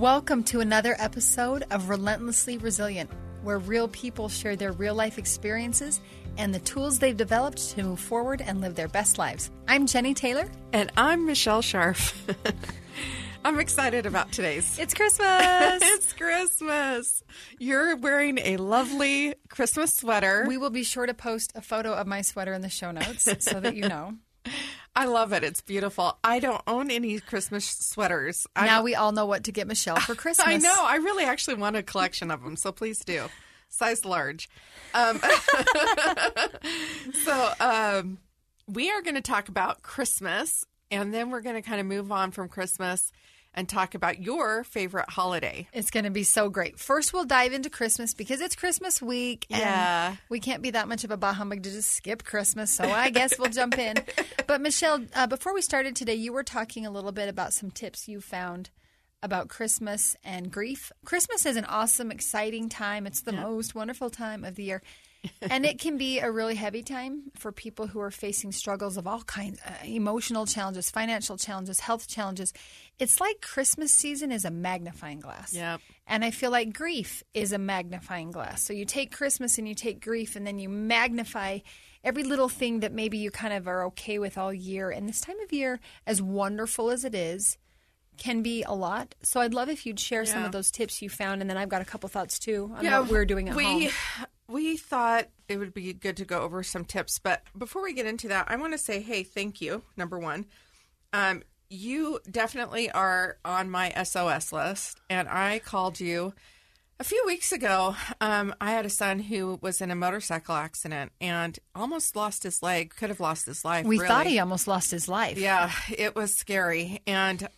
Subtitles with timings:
[0.00, 3.10] Welcome to another episode of Relentlessly Resilient,
[3.42, 6.00] where real people share their real life experiences
[6.38, 9.50] and the tools they've developed to move forward and live their best lives.
[9.68, 10.48] I'm Jenny Taylor.
[10.72, 12.14] And I'm Michelle Scharf.
[13.44, 14.78] I'm excited about today's.
[14.78, 15.28] It's Christmas.
[15.82, 17.22] it's Christmas.
[17.58, 20.46] You're wearing a lovely Christmas sweater.
[20.48, 23.28] We will be sure to post a photo of my sweater in the show notes
[23.40, 24.14] so that you know.
[24.94, 25.44] I love it.
[25.44, 26.18] It's beautiful.
[26.24, 28.46] I don't own any Christmas sweaters.
[28.56, 30.46] I'm, now we all know what to get Michelle for Christmas.
[30.46, 30.84] I know.
[30.84, 33.26] I really actually want a collection of them, so please do.
[33.68, 34.48] Size large.
[34.94, 35.20] Um,
[37.24, 38.18] so um,
[38.66, 42.10] we are going to talk about Christmas, and then we're going to kind of move
[42.10, 43.12] on from Christmas
[43.54, 45.66] and talk about your favorite holiday.
[45.72, 46.78] It's going to be so great.
[46.78, 49.46] First, we'll dive into Christmas because it's Christmas week.
[49.50, 50.16] And Yeah.
[50.28, 52.70] We can't be that much of a bah humbug to just skip Christmas.
[52.70, 53.96] So I guess we'll jump in.
[54.46, 57.70] But, Michelle, uh, before we started today, you were talking a little bit about some
[57.70, 58.70] tips you found
[59.22, 60.90] about Christmas and grief.
[61.04, 63.06] Christmas is an awesome, exciting time.
[63.06, 64.82] It's the most wonderful time of the year.
[65.42, 69.06] And it can be a really heavy time for people who are facing struggles of
[69.06, 72.52] all kinds uh, emotional challenges, financial challenges, health challenges.
[72.98, 75.54] It's like Christmas season is a magnifying glass.
[75.54, 75.80] Yep.
[76.06, 78.62] And I feel like grief is a magnifying glass.
[78.62, 81.60] So you take Christmas and you take grief and then you magnify
[82.02, 84.90] every little thing that maybe you kind of are okay with all year.
[84.90, 87.58] And this time of year, as wonderful as it is,
[88.20, 89.14] can be a lot.
[89.22, 91.70] So I'd love if you'd share some of those tips you found, and then I've
[91.70, 93.92] got a couple thoughts too on what we're doing at we, home.
[94.50, 98.06] We thought it would be good to go over some tips, but before we get
[98.06, 99.82] into that, I want to say, hey, thank you.
[99.96, 100.46] Number one,
[101.12, 106.34] um, you definitely are on my SOS list, and I called you
[106.98, 107.96] a few weeks ago.
[108.20, 112.62] Um, I had a son who was in a motorcycle accident and almost lost his
[112.62, 112.94] leg.
[112.94, 113.86] Could have lost his life.
[113.86, 114.08] We really.
[114.08, 115.38] thought he almost lost his life.
[115.38, 117.00] Yeah, it was scary.
[117.06, 117.48] And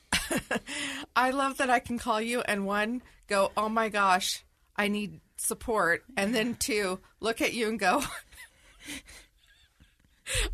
[1.16, 4.44] I love that I can call you and one, go, oh my gosh,
[4.76, 6.04] I need support.
[6.16, 8.02] And then two, look at you and go,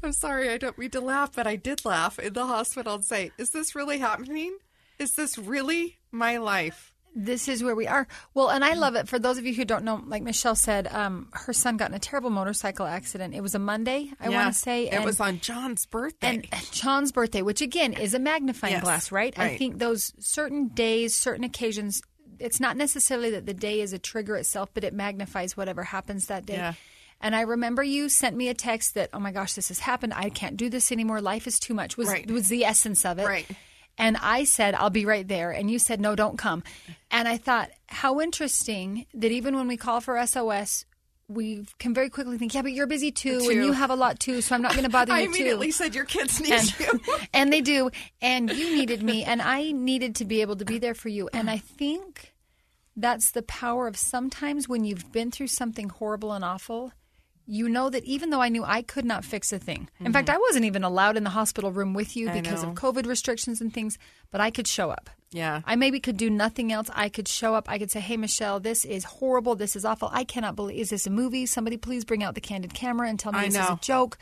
[0.02, 3.04] I'm sorry, I don't mean to laugh, but I did laugh in the hospital and
[3.04, 4.56] say, is this really happening?
[4.98, 6.94] Is this really my life?
[7.14, 8.06] This is where we are.
[8.34, 9.08] Well, and I love it.
[9.08, 11.94] For those of you who don't know, like Michelle said, um, her son got in
[11.94, 13.34] a terrible motorcycle accident.
[13.34, 14.88] It was a Monday, I Yeah, want to say.
[14.88, 16.28] And, it was on John's birthday.
[16.28, 19.36] and John's birthday, which again is a magnifying Yes, glass, right?
[19.38, 22.02] I think those certain days, certain occasions,
[22.38, 26.26] it's not necessarily that the day is a trigger itself, but it magnifies whatever happens
[26.26, 26.54] that day.
[26.54, 26.74] Yeah.
[27.20, 30.14] And I remember you sent me a text that, oh my gosh, this has happened.
[30.14, 31.20] I can't do this anymore.
[31.20, 31.96] Life is too much.
[31.96, 32.30] Was Right.
[32.30, 33.26] was the essence of it.
[33.26, 33.46] Right.
[34.00, 35.50] And I said, I'll be right there.
[35.50, 36.62] And you said, no, don't come.
[37.10, 40.84] And I thought, how interesting that even when we call for SOS,
[41.28, 44.18] we can very quickly think, yeah, but you're busy too, and you have a lot
[44.18, 46.52] too, so I'm not going to bother I you too immediately said, your kids need
[46.52, 47.00] and, you.
[47.34, 47.90] and they do.
[48.22, 51.28] And you needed me, and I needed to be able to be there for you.
[51.32, 52.32] And I think
[52.96, 56.92] that's the power of sometimes when you've been through something horrible and awful,
[57.50, 60.12] you know that even though I knew I could not fix a thing, in mm-hmm.
[60.12, 63.62] fact, I wasn't even allowed in the hospital room with you because of COVID restrictions
[63.62, 63.98] and things,
[64.30, 65.08] but I could show up.
[65.30, 65.62] Yeah.
[65.64, 66.90] I maybe could do nothing else.
[66.94, 67.68] I could show up.
[67.68, 69.56] I could say, "Hey, Michelle, this is horrible.
[69.56, 70.10] This is awful.
[70.12, 70.78] I cannot believe.
[70.78, 71.46] Is this a movie?
[71.46, 73.78] Somebody please bring out the candid camera and tell me I this is a know.
[73.80, 74.18] joke."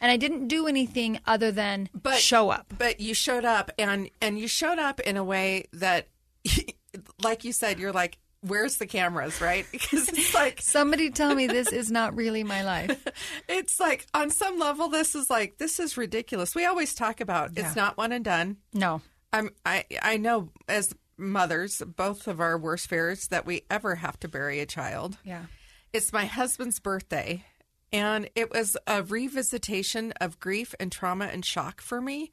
[0.00, 2.74] And I didn't do anything other than show up.
[2.76, 6.08] But you showed up, and and you showed up in a way that,
[7.22, 9.66] like you said, you're like, where's the cameras, right?
[9.72, 13.06] Because it's like Somebody tell me this is not really my life.
[13.48, 16.54] it's like on some level, this is like this is ridiculous.
[16.54, 18.56] We always talk about it's not one and done.
[18.72, 19.00] No.
[19.32, 24.18] I'm I I know as mothers, both of our worst fears that we ever have
[24.20, 25.16] to bury a child.
[25.24, 25.44] Yeah.
[25.92, 27.44] It's my husband's birthday,
[27.92, 32.30] and it was a revisitation of grief and trauma and shock for me.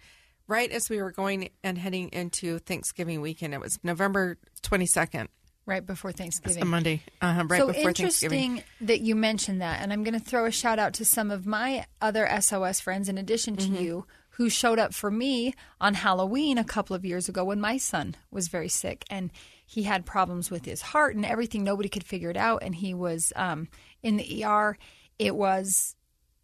[0.48, 5.30] Right as we were going and heading into Thanksgiving weekend, it was November twenty second,
[5.66, 6.68] Right before a Thanksgiving.
[6.68, 8.40] Monday, uh, right so before Thanksgiving.
[8.58, 11.30] interesting that you mentioned that, and I'm going to throw a shout out to some
[11.32, 13.76] of my other SOS friends, in addition to Mm-hmm.
[13.76, 17.78] you, who showed up for me on Halloween a couple of years ago when my
[17.78, 19.30] son was very sick and
[19.66, 21.64] he had problems with his heart and everything.
[21.64, 23.68] Nobody could figure it out, and he was um,
[24.02, 24.78] in the ER.
[25.20, 25.96] It was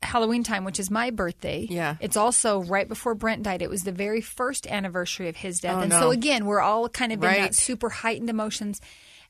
[0.03, 1.65] Halloween time, which is my birthday.
[1.69, 1.95] Yeah.
[1.99, 3.61] It's also right before Brent died.
[3.61, 5.77] It was the very first anniversary of his death.
[5.77, 5.99] Oh, and no.
[5.99, 8.79] so, again, we're all kind of in that super heightened emotions.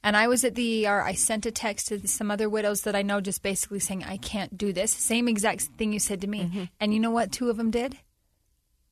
[0.03, 1.01] And I was at the ER.
[1.01, 4.17] I sent a text to some other widows that I know, just basically saying, I
[4.17, 4.91] can't do this.
[4.91, 6.44] Same exact thing you said to me.
[6.44, 6.63] Mm-hmm.
[6.79, 7.97] And you know what two of them did?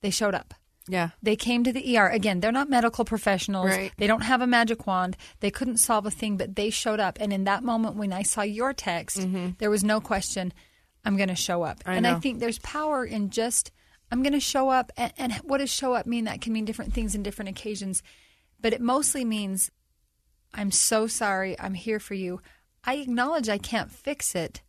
[0.01, 0.53] They showed up.
[0.87, 1.09] Yeah.
[1.23, 2.07] They came to the ER.
[2.07, 3.71] Again, they're not medical professionals.
[3.71, 3.91] Right.
[3.97, 5.17] They don't have a magic wand.
[5.39, 7.17] They couldn't solve a thing, but they showed up.
[7.19, 9.25] And in that moment, when I saw your text,
[9.57, 10.53] there was no question,
[11.03, 11.79] I'm going to show up.
[11.79, 11.89] Mm-hmm.
[11.89, 13.71] I and I think there's power in just,
[14.11, 14.91] I'm going to show up.
[14.97, 16.25] And, and what does show up mean?
[16.25, 18.03] That can mean different things in different occasions.
[18.61, 19.71] But it mostly means,
[20.55, 21.59] I'm so sorry.
[21.59, 22.41] I'm here for you.
[22.83, 24.61] I acknowledge I can't fix it,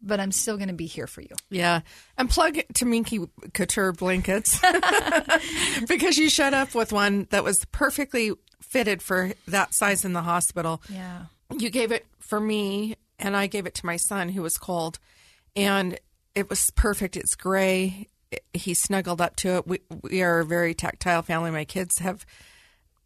[0.00, 1.34] but I'm still going to be here for you.
[1.50, 1.80] Yeah.
[2.16, 3.20] And plug to Minky
[3.52, 4.60] Couture blankets
[5.88, 10.22] because you showed up with one that was perfectly fitted for that size in the
[10.22, 10.82] hospital.
[10.88, 11.26] Yeah.
[11.56, 14.98] You gave it for me, and I gave it to my son who was cold.
[15.56, 15.98] And
[16.34, 17.16] it was perfect.
[17.16, 18.06] It's gray.
[18.52, 19.66] He snuggled up to it.
[19.66, 21.50] We, we are a very tactile family.
[21.50, 22.24] My kids have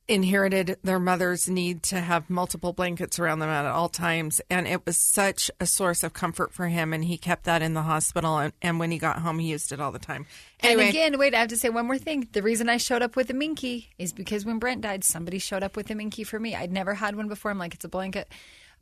[0.08, 4.84] inherited their mother's need to have multiple blankets around them at all times and it
[4.84, 8.38] was such a source of comfort for him and he kept that in the hospital
[8.38, 10.26] and, and when he got home he used it all the time
[10.60, 12.28] anyway And again, wait, I have to say one more thing.
[12.32, 15.62] The reason I showed up with a minky is because when Brent died, somebody showed
[15.62, 16.54] up with a minky for me.
[16.54, 17.50] I'd never had one before.
[17.50, 18.28] I'm like, it's a blanket.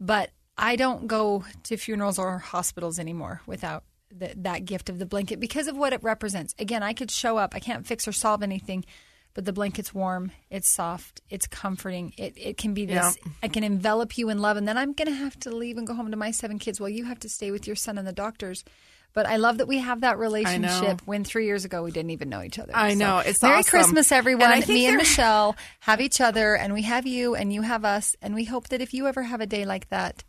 [0.00, 5.06] But I don't go to funerals or hospitals anymore without the, that gift of the
[5.06, 6.54] blanket because of what it represents.
[6.58, 8.84] Again, I could show up, I can't fix or solve anything.
[9.32, 12.12] But the blanket's warm, it's soft, it's comforting.
[12.16, 13.16] It it can be this.
[13.42, 15.86] I can envelop you in love, and then I'm going to have to leave and
[15.86, 16.80] go home to my seven kids.
[16.80, 18.64] Well, you have to stay with your son and the doctors.
[19.12, 21.00] But I love that we have that relationship.
[21.04, 22.72] When three years ago we didn't even know each other.
[22.74, 23.18] I know.
[23.18, 23.70] It's Merry awesome.
[23.70, 24.52] Christmas, everyone.
[24.52, 28.14] And Me and Michelle have each other, and we have you, and you have us,
[28.22, 30.22] and we hope that if you ever have a day like that.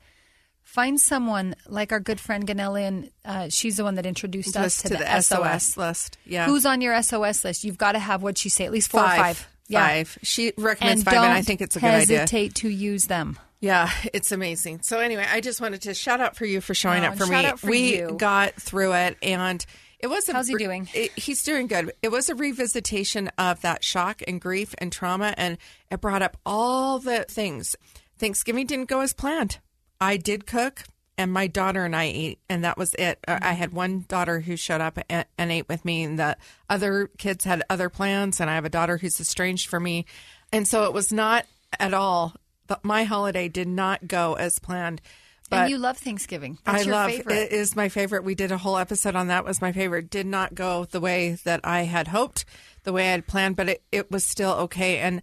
[0.63, 3.11] Find someone like our good friend Ganelian.
[3.25, 5.63] Uh, she's the one that introduced us to, to the, the SOS.
[5.63, 6.17] SOS list.
[6.25, 6.45] Yeah.
[6.45, 7.63] Who's on your SOS list?
[7.63, 9.47] You've got to have what she say at least four five or five.
[9.67, 9.87] Yeah.
[9.87, 13.05] five she recommends And five and i think it's a good idea hesitate to use
[13.05, 13.37] them.
[13.59, 14.81] Yeah, it's amazing.
[14.81, 17.25] So anyway, I just wanted to shout out for you for showing Oh, up for
[17.25, 17.45] shout me.
[17.49, 18.15] out for we you.
[18.17, 19.63] got through it, and
[19.99, 20.27] it was.
[20.29, 20.89] A, How's he doing?
[20.93, 21.91] it- he's doing good.
[22.01, 25.57] It was a revisitation of that shock and grief and trauma, and
[25.91, 27.75] it brought up all the things.
[28.17, 29.59] Thanksgiving didn't go as planned.
[30.01, 30.83] I did cook,
[31.17, 33.19] and my daughter and I ate, and that was it.
[33.27, 36.35] Uh, I had one daughter who showed up and, and ate with me, and the
[36.67, 40.05] other kids had other plans, and I have a daughter who's estranged from me,
[40.51, 41.45] and so it was not
[41.79, 42.33] at all.
[42.65, 45.01] But my holiday did not go as planned.
[45.49, 46.57] But and you love Thanksgiving.
[46.63, 47.35] That's I your love favorite.
[47.35, 48.23] it is my favorite.
[48.23, 49.43] We did a whole episode on that.
[49.43, 50.09] Was my favorite.
[50.09, 52.45] Did not go the way that I had hoped,
[52.83, 54.99] the way I had planned, but it, it was still okay.
[54.99, 55.21] And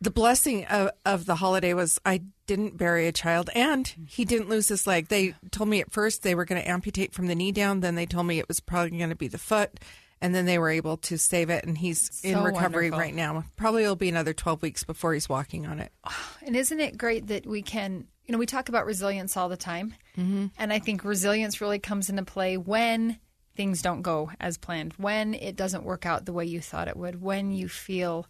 [0.00, 4.48] the blessing of, of the holiday was I didn't bury a child and he didn't
[4.48, 5.08] lose his leg.
[5.08, 7.80] They told me at first they were going to amputate from the knee down.
[7.80, 9.78] Then they told me it was probably going to be the foot.
[10.22, 11.64] And then they were able to save it.
[11.64, 12.98] And he's in recovery wonderful.
[12.98, 13.44] right now.
[13.56, 15.92] Probably it'll be another 12 weeks before he's walking on it.
[16.42, 19.58] And isn't it great that we can, you know, we talk about resilience all the
[19.58, 19.94] time.
[20.16, 20.46] Mm-hmm.
[20.58, 23.18] And I think resilience really comes into play when
[23.56, 26.96] things don't go as planned, when it doesn't work out the way you thought it
[26.96, 28.26] would, when you feel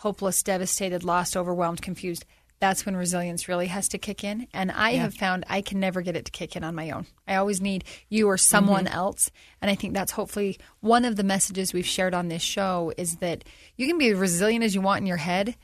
[0.00, 2.24] hopeless, devastated, lost, overwhelmed, confused.
[2.58, 4.46] That's when resilience really has to kick in.
[4.52, 7.06] And I have found I can never get it to kick in on my own.
[7.26, 8.94] I always need you or someone mm-hmm.
[8.94, 9.30] else.
[9.60, 13.16] And I think that's hopefully one of the messages we've shared on this show is
[13.16, 13.44] that
[13.76, 15.54] you can be as resilient as you want in your head,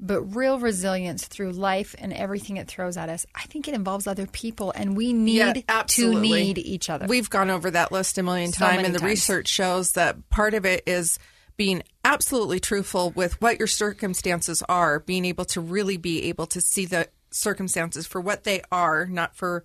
[0.00, 4.06] but real resilience through life and everything it throws at us, I think it involves
[4.06, 7.06] other people, and we need Yeah, to need each other.
[7.06, 9.10] We've gone over that list a million So times, and the times.
[9.10, 11.18] research shows that part of it is
[11.56, 16.60] being absolutely truthful with what your circumstances are, being able to really be able to
[16.60, 19.64] see the circumstances for what they are, not for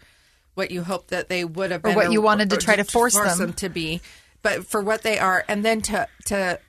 [0.54, 2.84] what you hope that they would have Or been, what you wanted to try to
[2.84, 3.54] force them.
[3.54, 4.02] to be,
[4.42, 6.60] but for what they are, and then to to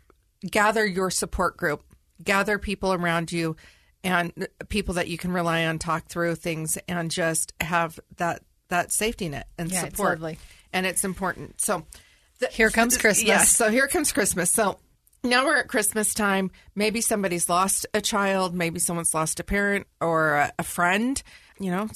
[0.49, 1.83] gather your support group,
[2.23, 3.57] gather people around you,
[4.05, 4.33] and
[4.69, 9.29] people that you can rely on, talk through things, and just have that that safety
[9.29, 10.21] net and Yeah, support.
[10.21, 10.39] lovely.
[10.73, 11.61] And it's important.
[11.61, 11.85] So
[12.39, 13.27] the, Here comes Christmas.
[13.27, 13.55] Yes.
[13.57, 14.51] So here comes Christmas.
[14.51, 14.79] So
[15.25, 16.51] now we're at Christmas time.
[16.75, 18.55] Maybe somebody's lost a child.
[18.55, 21.23] Maybe someone's lost a parent or a, a friend.
[21.61, 21.89] You know,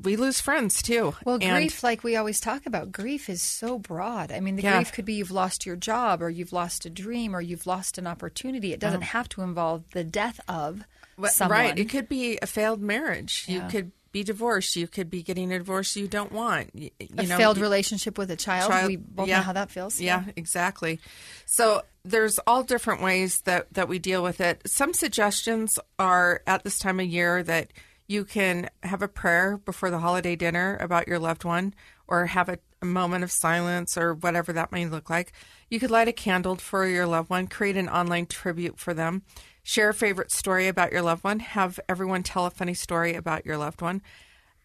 [0.00, 1.14] we lose friends too.
[1.24, 4.30] Well, And- grief, like we always talk about, grief is so broad.
[4.32, 4.76] I mean, the Yeah.
[4.76, 7.98] grief could be you've lost your job, or you've lost a dream, or you've lost
[7.98, 8.72] an opportunity.
[8.72, 10.82] It doesn't have to involve the death of
[11.28, 11.58] someone.
[11.58, 11.78] Right.
[11.78, 13.44] It could be a failed marriage.
[13.48, 14.76] You could be divorced.
[14.76, 16.70] You could be getting a divorce you don't want.
[16.72, 18.70] You, you a know, failed relationship with a child.
[18.70, 19.38] child- we both yeah.
[19.38, 20.00] know how that feels.
[20.00, 21.00] Yeah, exactly.
[21.46, 24.62] So there's all different ways that, that we deal with it.
[24.66, 27.72] Some suggestions are at this time of year that
[28.06, 31.74] you can have a prayer before the holiday dinner about your loved one
[32.06, 35.32] or have a, a moment of silence or whatever that may look like.
[35.70, 39.22] You could light a candle for your loved one, create an online tribute for them,
[39.64, 43.44] share a favorite story about your loved one, have everyone tell a funny story about
[43.44, 44.02] your loved one.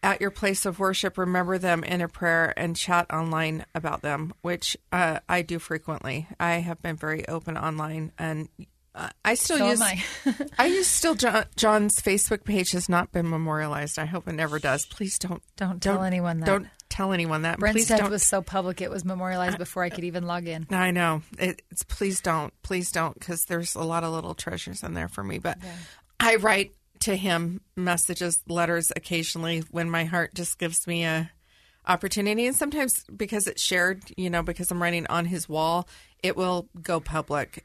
[0.02, 4.32] At your place of worship, remember them in a prayer and chat online about them,
[4.40, 6.26] which uh, I do frequently.
[6.38, 8.48] I have been very open online, and
[8.94, 9.80] uh, I still So use.
[9.82, 10.02] I.
[10.58, 13.98] I use still John, John's Facebook page has not been memorialized.
[13.98, 14.86] I hope it never does.
[14.86, 16.46] Please don't Don't tell anyone that.
[16.46, 16.68] Don't
[17.00, 17.58] tell anyone that.
[17.58, 18.10] Brent's please death don't.
[18.10, 20.66] was so public it was memorialized before I could even log in.
[20.70, 21.22] I know.
[21.38, 25.08] It, it's please don't, please don't, because there's a lot of little treasures in there
[25.08, 25.38] for me.
[25.38, 25.58] But
[26.18, 31.30] I write to him messages, letters occasionally when my heart just gives me a
[31.86, 35.88] opportunity, and sometimes because it's shared, you know, because I'm writing on his wall,
[36.22, 37.64] it will go public.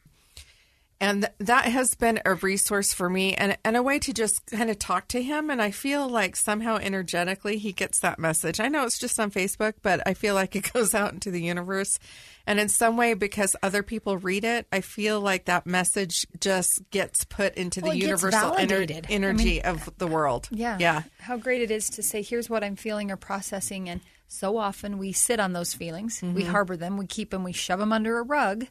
[1.01, 4.69] And that has been a resource for me and, and a way to just kind
[4.69, 5.49] of talk to him.
[5.49, 8.61] And I feel like somehow energetically he gets that message.
[8.61, 11.41] I know it's just on Facebook, but I feel like it goes out into the
[11.41, 11.99] universe.
[12.47, 16.81] And in some way, because other people read it, I feel like that message just
[16.91, 19.07] gets put into Well, the universal ener- validated.
[19.09, 20.47] I energy mean, of the world.
[20.51, 20.77] Yeah.
[20.79, 21.03] Yeah.
[21.19, 23.89] How great it is to say, here's what I'm feeling or processing.
[23.89, 23.99] And
[24.29, 26.51] so often we sit on those feelings, we Mm-hmm.
[26.51, 28.65] harbor them, we keep them, we shove them under a rug,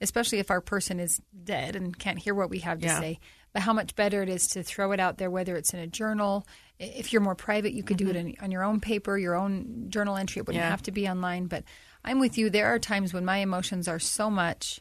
[0.00, 3.00] especially if our person is dead and can't hear what we have to Yeah.
[3.00, 3.18] say.
[3.52, 5.86] But how much better it is to throw it out there, whether it's in a
[5.86, 6.46] journal.
[6.78, 9.86] If you're more private, you could do it in, on your own paper, your own
[9.88, 10.40] journal entry.
[10.40, 10.66] It wouldn't Mm-hmm.
[10.66, 10.70] Yeah.
[10.70, 11.46] have to be online.
[11.46, 11.64] But
[12.04, 12.50] I'm with you.
[12.50, 14.80] There are times when my emotions are so much.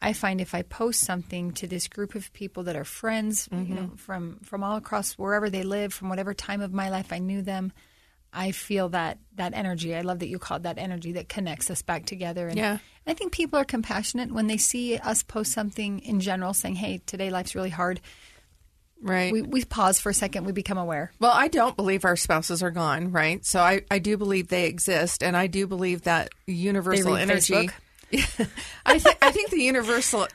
[0.00, 3.74] I find if I post something to this group of people that are friends, Mm-hmm.
[3.74, 7.18] know, from from all across wherever they live, from whatever time of my life I
[7.18, 7.72] knew them,
[8.32, 9.94] I feel that that energy.
[9.94, 12.48] I love that you called that energy that connects us back together.
[12.48, 12.78] And Yeah.
[13.06, 17.02] I think people are compassionate when they see us post something in general, saying, "Hey,
[17.04, 18.00] today life's really hard."
[19.02, 19.32] Right.
[19.32, 20.44] We we pause for a second.
[20.44, 21.10] We become aware.
[21.18, 23.44] Well, I don't believe our spouses are gone, right?
[23.44, 27.70] So I, I do believe they exist, and I do believe that universal energy.
[28.86, 30.28] I, th- I think the universal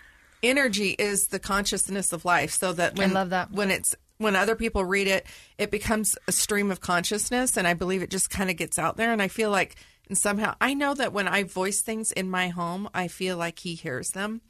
[0.44, 3.51] energy is the consciousness of life, so that when love that.
[3.51, 5.26] when it's when other people read it,
[5.58, 8.98] it becomes a stream of consciousness, and I believe it just kind of gets out
[8.98, 9.12] there.
[9.12, 9.76] And I feel like,
[10.08, 13.60] and somehow, I know that when I voice things in my home, I feel like
[13.60, 14.42] he hears them,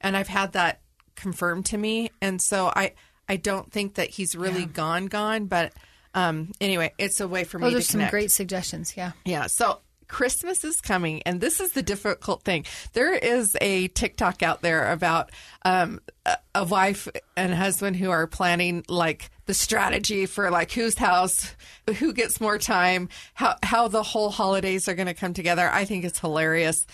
[0.00, 0.80] and I've had that
[1.14, 2.94] confirmed to me, and so I
[3.28, 5.72] I don't think that he's really gone gone, but
[6.14, 8.94] um anyway, it's a way for me Those to are some great suggestions.
[8.96, 9.12] Yeah.
[9.24, 9.46] Yeah.
[9.46, 9.80] So
[10.12, 12.66] Christmas is coming, and this is the difficult thing.
[12.92, 15.30] There is a TikTok out there about
[15.64, 16.00] um,
[16.54, 21.56] a, wife and husband who are planning like the strategy for like whose house,
[21.96, 25.66] who gets more time, how how the whole holidays are going to come together.
[25.72, 26.86] I think it's hilarious.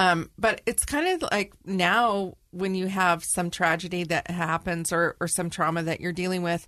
[0.00, 5.16] Um, but it's kind of like now when you have some tragedy that happens or,
[5.20, 6.66] or some trauma that you're dealing with,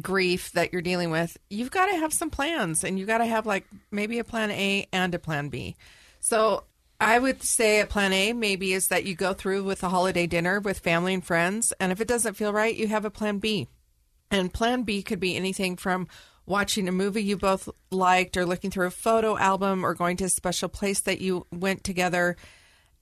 [0.00, 3.26] grief that you're dealing with, you've got to have some plans and you got to
[3.26, 5.76] have like maybe a plan A and a plan B.
[6.20, 6.64] So
[7.00, 10.26] I would say a plan A maybe is that you go through with a holiday
[10.26, 11.72] dinner with family and friends.
[11.80, 13.68] And if it doesn't feel right, you have a plan B.
[14.30, 16.06] And plan B could be anything from
[16.46, 20.24] watching a movie you both liked or looking through a photo album or going to
[20.24, 22.36] a special place that you went together.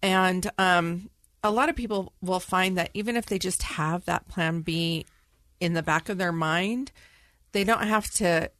[0.01, 1.11] And um,
[1.43, 5.07] a lot of people will find that even if they just have that plan B
[5.61, 6.93] in the back of their mind,
[7.53, 8.51] they don't have to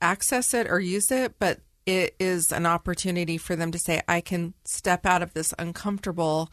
[0.00, 4.20] access it or use it, but it is an opportunity for them to say, I
[4.20, 6.50] can step out of this uncomfortable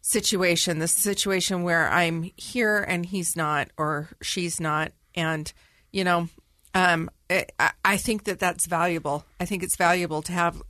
[0.00, 4.92] situation, this situation where I'm here and he's not or she's not.
[5.14, 5.52] And,
[5.92, 6.28] you know,
[6.74, 9.24] um, it, I, I think that that's valuable.
[9.38, 10.60] I think it's valuable to have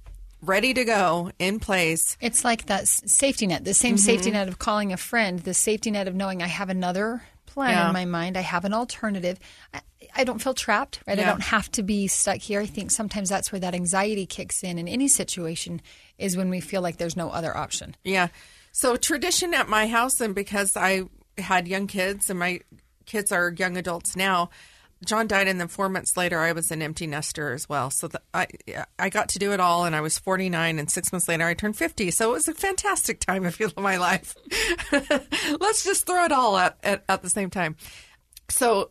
[0.42, 2.16] ready to go in place.
[2.20, 4.04] It's like that safety net, the same Mm-hmm.
[4.04, 7.22] safety net of calling a friend, the safety net of knowing I have another
[7.54, 7.86] plan Yeah.
[7.88, 9.38] in my mind, I have an alternative.
[9.72, 9.80] I,
[10.16, 11.18] I don't feel trapped, right?
[11.18, 12.60] I don't have to be stuck here.
[12.60, 15.80] I think sometimes that's where that anxiety kicks in in any situation
[16.18, 17.96] is when we feel like there's no other option.
[18.04, 18.28] Yeah.
[18.72, 21.04] So tradition at my house, and because I
[21.38, 22.60] had young kids, and my
[23.06, 24.50] kids are young adults now.
[25.04, 27.90] John died, and then four months later, I was an empty nester as well.
[27.90, 28.46] So the, I
[28.98, 31.54] I got to do it all, and I was 49, and six months later, I
[31.54, 32.10] turned 50.
[32.10, 34.34] So it was a fantastic time of my life.
[34.92, 37.76] Let's just throw it all at, at at the same time.
[38.48, 38.90] So,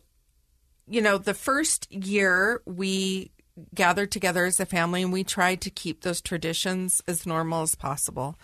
[0.88, 3.30] you know, the first year we
[3.74, 7.74] gathered together as a family, and we tried to keep those traditions as normal as
[7.74, 8.36] possible.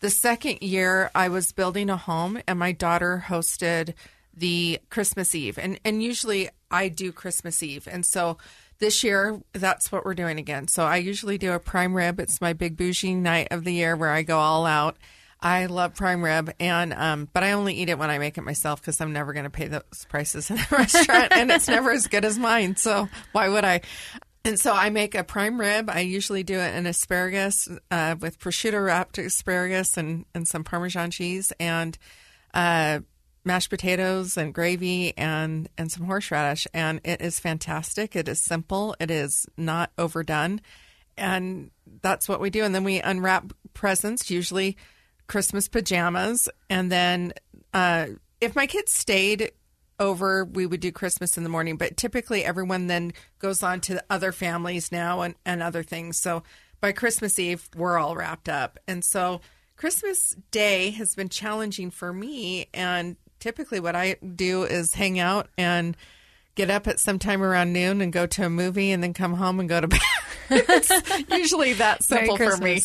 [0.00, 3.94] The second year, I was building a home, and my daughter hosted
[4.34, 5.58] the Christmas Eve.
[5.58, 7.86] And, and usually I do Christmas Eve.
[7.90, 8.38] And so
[8.78, 10.68] this year, that's what we're doing again.
[10.68, 12.18] So I usually do a prime rib.
[12.18, 14.96] It's my big bougie night of the year where I go all out.
[15.42, 18.42] I love prime rib, and um, but I only eat it when I make it
[18.42, 21.90] myself because I'm never going to pay those prices in a restaurant, and it's never
[21.90, 22.76] as good as mine.
[22.76, 23.80] So why would I?
[24.44, 25.90] And so I make a prime rib.
[25.90, 31.10] I usually do it in asparagus uh, with prosciutto wrapped asparagus and, and some Parmesan
[31.10, 31.96] cheese and
[32.52, 33.00] uh,
[33.44, 36.66] mashed potatoes and gravy and, and some horseradish.
[36.72, 38.14] And it is fantastic.
[38.14, 38.94] It is simple.
[39.00, 40.60] It is not overdone.
[41.16, 41.70] And
[42.00, 42.64] that's what we do.
[42.64, 44.76] And then we unwrap presents, usually
[45.26, 46.48] Christmas pajamas.
[46.70, 47.32] And then
[47.74, 48.06] uh,
[48.40, 49.52] if my kids stayed
[49.98, 51.76] over, we would do Christmas in the morning.
[51.76, 56.18] But typically, everyone then goes on to other families now and, and other things.
[56.18, 56.42] So
[56.80, 58.78] by Christmas Eve, we're all wrapped up.
[58.88, 59.40] And so
[59.76, 62.68] Christmas Day has been challenging for me.
[62.74, 65.96] And typically, what I do is hang out and
[66.54, 69.34] get up at some time around noon and go to a movie and then come
[69.34, 70.00] home and go to bed.
[70.50, 72.82] it's usually that simple for me.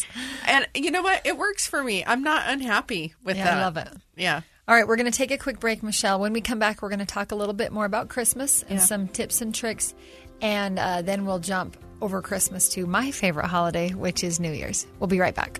[0.47, 1.21] And you know what?
[1.25, 2.03] It works for me.
[2.05, 3.57] I'm not unhappy with Yeah, that.
[3.57, 3.89] I love it.
[4.15, 4.41] Yeah.
[4.67, 6.19] All right, we're going to take a quick break, Michelle.
[6.19, 8.79] When we come back, we're going to talk a little bit more about Christmas and
[8.79, 8.85] Yeah.
[8.85, 9.93] some tips and tricks.
[10.41, 14.85] And uh, then we'll jump over Christmas to my favorite holiday, which is New Year's.
[14.99, 15.59] We'll be right back.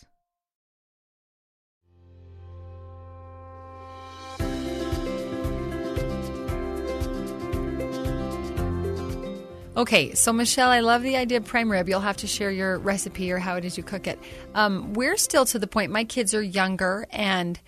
[9.81, 11.89] Okay, so Michelle, I love the idea of prime rib.
[11.89, 14.19] You'll have to share your recipe or how it is you cook it.
[14.53, 17.59] Um, we're still to the point, my kids are younger, and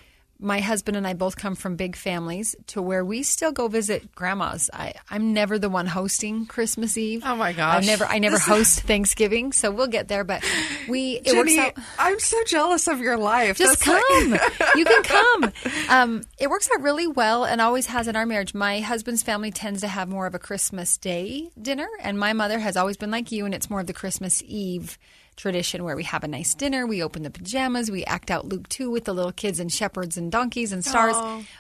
[0.43, 4.13] my husband and I both come from big families to where we still go visit
[4.13, 4.69] grandmas.
[4.73, 7.23] I, I'm never the one hosting Christmas Eve.
[7.25, 7.85] Oh, my I gosh.
[7.85, 10.23] never, I never This- host Thanksgiving, so we'll get there.
[10.23, 10.43] But
[10.88, 11.73] we, it works out.
[11.97, 13.57] I'm so jealous of your life.
[13.57, 14.31] Just That's come.
[14.31, 15.51] like- you can come.
[15.89, 18.53] Um, it works out really well and always has in our marriage.
[18.53, 22.60] My husband's family tends to have more of a Christmas Day dinner, and my mother
[22.60, 24.97] has always been like you, and it's more of the Christmas Eve
[25.36, 28.67] tradition where we have a nice dinner, we open the pajamas, we act out Luke
[28.69, 31.15] 2 with the little kids and shepherds and donkeys and stars.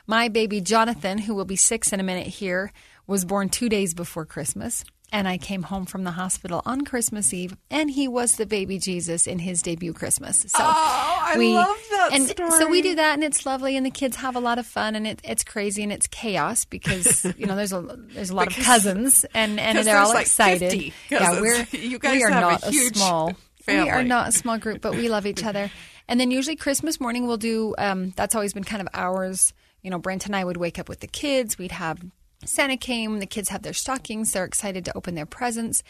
[0.07, 2.71] My baby Jonathan, who will be six in a minute here,
[3.07, 4.83] was born two days before Christmas.
[5.11, 8.79] And I came home from the hospital on Christmas Eve, and he was the baby
[8.79, 10.39] Jesus in his debut Christmas.
[10.39, 12.49] So Oh, I love that and story.
[12.49, 14.95] so we do that, and it's lovely, and the kids have a lot of fun,
[14.95, 17.81] and it, it's crazy, and it's chaos because you know there's a
[18.13, 20.71] there's a lot of cousins, and and they're all like, excited.
[20.71, 23.33] 50 yeah, we're You guys we are have a not huge small.
[23.67, 25.71] We are not a small group, but we love each other.
[26.07, 27.75] And then usually Christmas morning we'll do.
[27.77, 29.53] Um, that's always been kind of ours.
[29.81, 31.57] You know, Brent and I would wake up with the kids.
[31.57, 31.99] We'd have
[32.45, 33.19] Santa came.
[33.19, 34.31] The kids have their stockings.
[34.31, 35.83] They're excited to open their presents.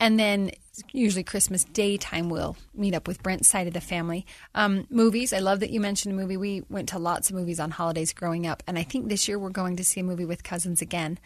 [0.00, 0.50] And then
[0.92, 4.26] usually Christmas daytime we'll meet up with Brent's side of the family.
[4.54, 5.32] Um, movies.
[5.32, 6.36] I love that you mentioned a movie.
[6.36, 9.38] We went to lots of movies on holidays growing up, and I think this year
[9.38, 11.18] we're going to see a movie with cousins again.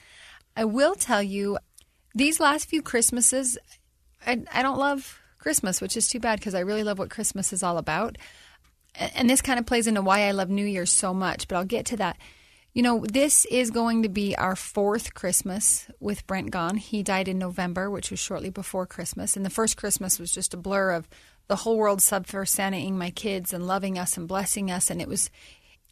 [0.56, 1.58] I will tell you,
[2.14, 3.56] these last few Christmases,
[4.26, 7.54] I, I don't love Christmas, which is too bad because I really love what Christmas
[7.54, 8.18] is all about.
[8.94, 11.64] And this kind of plays into why I love New Year's so much, but I'll
[11.64, 12.18] get to that.
[12.74, 16.76] You know, this is going to be our fourth Christmas with Brent gone.
[16.76, 19.38] He died in November, which was shortly before Christmas.
[19.38, 21.08] And the first Christmas was just a blur of
[21.46, 24.90] the whole world sub for Santaing my kids and loving us and blessing us.
[24.90, 25.30] And it was,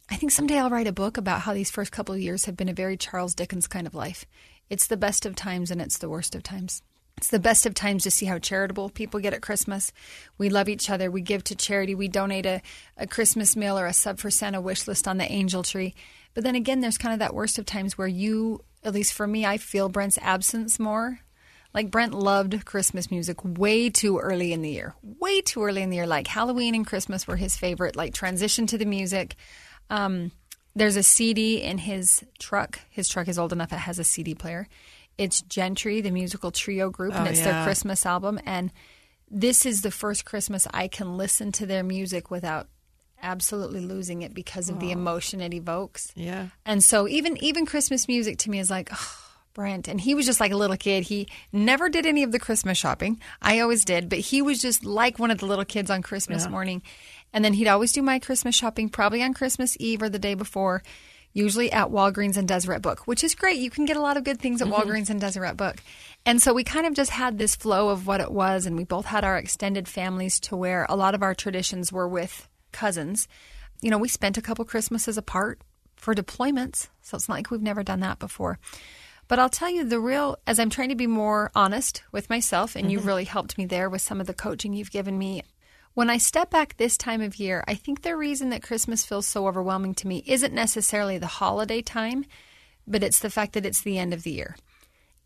[0.07, 2.55] I think someday I'll write a book about how these first couple of years have
[2.55, 4.27] been a very Charles Dickens kind of life.
[4.69, 6.83] It's the best of times and it's the worst of times.
[7.17, 9.91] It's the best of times to see how charitable people get at Christmas.
[10.37, 11.09] We love each other.
[11.09, 11.95] We give to charity.
[11.95, 12.61] We donate a,
[12.95, 15.95] a Christmas meal or a sub for Santa wish list on the angel tree.
[16.35, 19.25] But then again, there's kind of that worst of times where you, at least for
[19.25, 21.21] me, I feel Brent's absence more.
[21.73, 24.93] Like Brent loved Christmas music way too early in the year.
[25.01, 26.07] Way too early in the year.
[26.07, 27.95] Like Halloween and Christmas were his favorite.
[27.95, 29.35] Like transition to the music.
[29.89, 30.31] Um,
[30.75, 32.79] there's a CD in his truck.
[32.89, 34.67] His truck is old enough it has a CD player.
[35.17, 37.63] It's GENTRI, the musical trio group, and Oh, it's their.
[37.63, 38.39] Christmas album.
[38.45, 38.71] And
[39.29, 42.67] this is the first Christmas I can listen to their music without
[43.21, 46.11] absolutely losing it because of the emotion it evokes.
[46.15, 46.47] Yeah.
[46.65, 49.17] And so even even Christmas music to me is like, oh,
[49.53, 49.87] Brent.
[49.87, 51.03] And he was just like a little kid.
[51.03, 53.19] He never did any of the Christmas shopping.
[53.41, 56.47] I always did, but he was just like one of the little kids on Christmas
[56.47, 56.83] morning.
[57.33, 60.35] And then he'd always do my Christmas shopping, probably on Christmas Eve or the day
[60.35, 60.83] before,
[61.33, 63.59] usually at Walgreens and Deseret Book, which is great.
[63.59, 64.89] You can get a lot of good things at mm-hmm.
[64.89, 65.77] Walgreens and Deseret Book.
[66.25, 68.83] And so we kind of just had this flow of what it was, and we
[68.83, 73.27] both had our extended families to where a lot of our traditions were with cousins.
[73.81, 75.61] You know, we spent a couple Christmases apart,
[75.97, 76.87] for deployments.
[77.01, 78.59] So it's not like we've never done that before.
[79.27, 82.75] But I'll tell you the real, as I'm trying to be more honest with myself,
[82.77, 83.07] and you mm-hmm.
[83.07, 85.43] really helped me there with some of the coaching you've given me.
[85.97, 89.25] When I step back this time of year, I think the reason that Christmas feels
[89.25, 92.23] so overwhelming to me isn't necessarily the holiday time,
[92.85, 94.55] but it's the fact that it's the end of the year.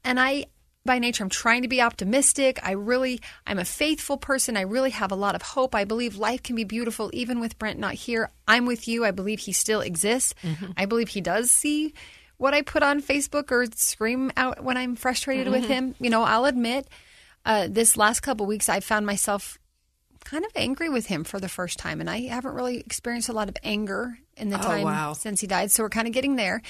[0.06, 0.46] And I,
[0.86, 2.58] by nature, I'm trying to be optimistic.
[2.64, 4.56] I really, I'm a faithful person.
[4.56, 5.76] I really have a lot of hope.
[5.76, 8.32] I believe life can be beautiful even with Brent not here.
[8.48, 9.04] I'm with you.
[9.04, 10.34] I believe he still exists.
[10.78, 11.94] I believe he does see
[12.38, 15.96] what I put on Facebook or scream out when I'm frustrated with him.
[16.00, 16.88] You know, I'll admit,
[17.46, 19.58] uh, this last couple weeks, I found myself
[20.24, 23.34] kind of angry with him for the first time, and I haven't really experienced a
[23.34, 25.14] lot of anger in the Oh, time wow.
[25.14, 25.72] since he died.
[25.72, 26.62] So we're kind of getting there.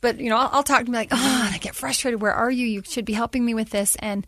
[0.00, 2.20] But you know, I'll, I'll talk to him like, oh, and I get frustrated.
[2.20, 2.66] Where are you?
[2.66, 3.96] You should be helping me with this.
[3.96, 4.26] And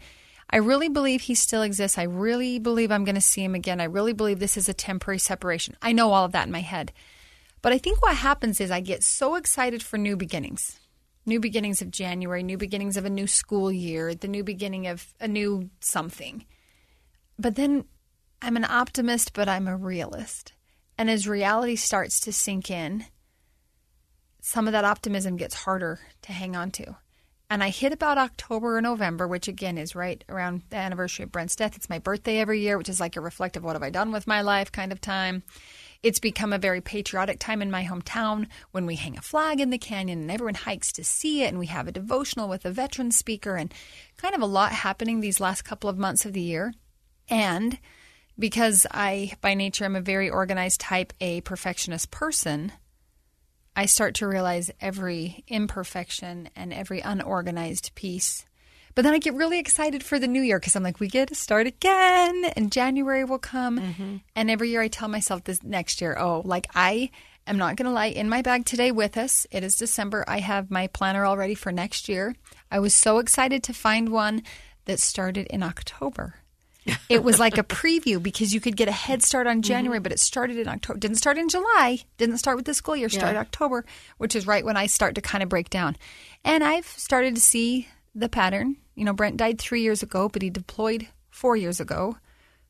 [0.51, 1.97] I really believe he still exists.
[1.97, 3.81] I really believe I'm going to see him again.
[3.81, 5.77] I really believe this is a temporary separation.
[5.81, 6.93] I know all of that in my head.
[7.62, 10.81] But I think what happens is I get so excited for new beginnings.
[11.27, 15.07] New beginnings of January, new beginnings of a new school year, the new beginning of
[15.21, 16.47] a new something.
[17.38, 17.85] But then
[18.42, 20.53] I'm an optimist, but I'm a realist.
[20.96, 23.05] And as reality starts to sink in,
[24.40, 26.96] some of that optimism gets harder to hang on to.
[27.50, 31.33] And I hit about October or November, which again is right around the anniversary of
[31.33, 31.74] Brent's death.
[31.76, 34.29] It's my birthday every year, which is like a reflective what have I done with
[34.29, 35.42] my life kind of time.
[36.03, 39.70] It's become a very patriotic time in my hometown when we hang a flag in
[39.70, 42.70] the canyon and everyone hikes to see it and we have a devotional with a
[42.70, 43.74] veteran speaker and
[44.16, 46.72] kind of a lot happening these last couple of months of the year.
[47.29, 47.79] And
[48.38, 52.73] because I, by nature, am a very organized type A perfectionist person,
[53.77, 58.45] I start to realize every imperfection and every unorganized piece.
[58.95, 61.29] But then I get really excited for the new year because I'm like, we get
[61.29, 63.79] to start again, and January will come.
[63.79, 64.16] Mm-hmm.
[64.35, 67.11] And every year I tell myself this next year, oh, like I
[67.47, 69.47] am not going to lie in my bag today with us.
[69.51, 70.25] It is December.
[70.27, 72.35] I have my planner all ready for next year.
[72.71, 74.43] I was so excited to find one
[74.87, 76.39] that started in October.
[77.09, 80.05] it was like a preview because you could get a head start on January, mm-hmm.
[80.05, 80.98] but it started in October.
[80.98, 82.00] Didn't start in July.
[82.18, 83.09] Didn't start with the school year.
[83.09, 83.85] Started October,
[84.18, 85.96] which is right when I start to kind of break down.
[86.44, 88.76] And I've started to see the pattern.
[88.94, 92.16] You know, Brent died three years ago, but he deployed four years ago,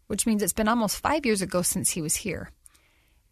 [0.06, 2.50] which means it's been almost five years ago since he was here.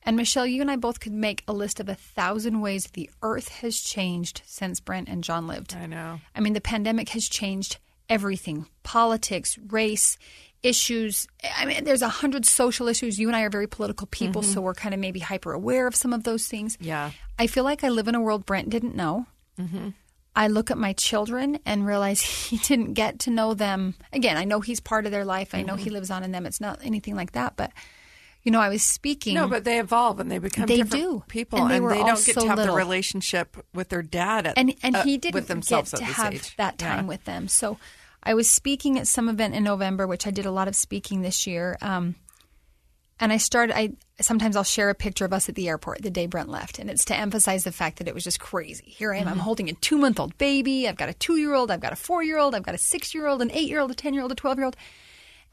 [0.03, 3.11] And Michelle, you and I both could make a list of a thousand ways the
[3.23, 5.77] earth has changed since Brent and John lived.
[5.77, 6.21] I know.
[6.35, 10.19] I mean, the pandemic has changed everything politics, race,
[10.63, 11.27] issues.
[11.57, 13.19] I mean, there's a hundred social issues.
[13.19, 14.53] You and I are very political people, mm-hmm.
[14.53, 16.77] so we're kind of maybe hyper aware of some of those things.
[16.81, 17.11] Yeah.
[17.39, 19.27] I feel like I live in a world Brent didn't know.
[19.59, 19.91] Mm-hmm.
[20.35, 23.95] I look at my children and realize he didn't get to know them.
[24.13, 25.55] Again, I know he's part of their life.
[25.55, 25.95] I know he mm-hmm.
[25.95, 26.47] lives on in them.
[26.47, 27.57] It's not anything like that.
[27.57, 27.73] But,
[28.43, 29.35] you know, I was speaking.
[29.35, 31.25] No, but they evolve and they become They different do.
[31.27, 32.75] people, And they were all don't get so to have little.
[32.75, 36.05] the relationship with their dad at, and and uh, he didn't with themselves get to
[36.05, 36.57] have age.
[36.57, 37.09] that time Yeah.
[37.09, 37.49] with them.
[37.49, 37.79] So
[38.23, 41.23] I was speaking at some event in November, which I did a lot of speaking
[41.23, 41.79] this year.
[41.81, 42.17] Um,
[43.21, 43.77] and I started.
[43.77, 46.79] I sometimes I'll share a picture of us at the airport the day Brent left,
[46.79, 48.85] and it's to emphasize the fact that it was just crazy.
[48.87, 49.25] Here I am.
[49.25, 49.33] Mm-hmm.
[49.33, 50.89] I'm holding a two month old baby.
[50.89, 51.71] I've got a two year old.
[51.71, 52.55] I've got a four year old.
[52.55, 54.37] I've got a six year old, an eight year old, a ten year old, a
[54.37, 54.77] twelve year old.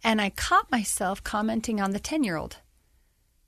[0.04, 2.58] And I caught myself commenting on the ten year old,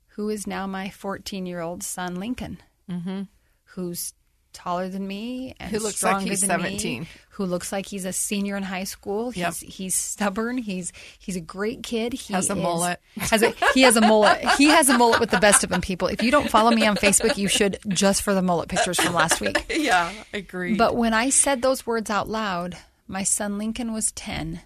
[0.08, 2.58] who is now my fourteen year old son Lincoln,
[2.90, 3.22] mm-hmm.
[3.64, 4.14] who's
[4.52, 7.00] taller than me and Who looks like he's than 17.
[7.02, 9.32] me, who looks like he's a senior in high school.
[9.32, 9.54] Yep.
[9.54, 10.58] He's he's stubborn.
[10.58, 12.12] He's he's a great kid.
[12.12, 13.00] He Has a is- mullet.
[13.16, 14.40] Has a, he has a mullet.
[14.56, 15.80] He has a mullet with the best of them.
[15.80, 18.98] People, if you don't follow me on Facebook, you should just for the mullet pictures
[19.00, 19.64] from last week.
[19.78, 20.76] Yeah, agreed.
[20.78, 24.60] But when I said those words out loud, my son Lincoln was 10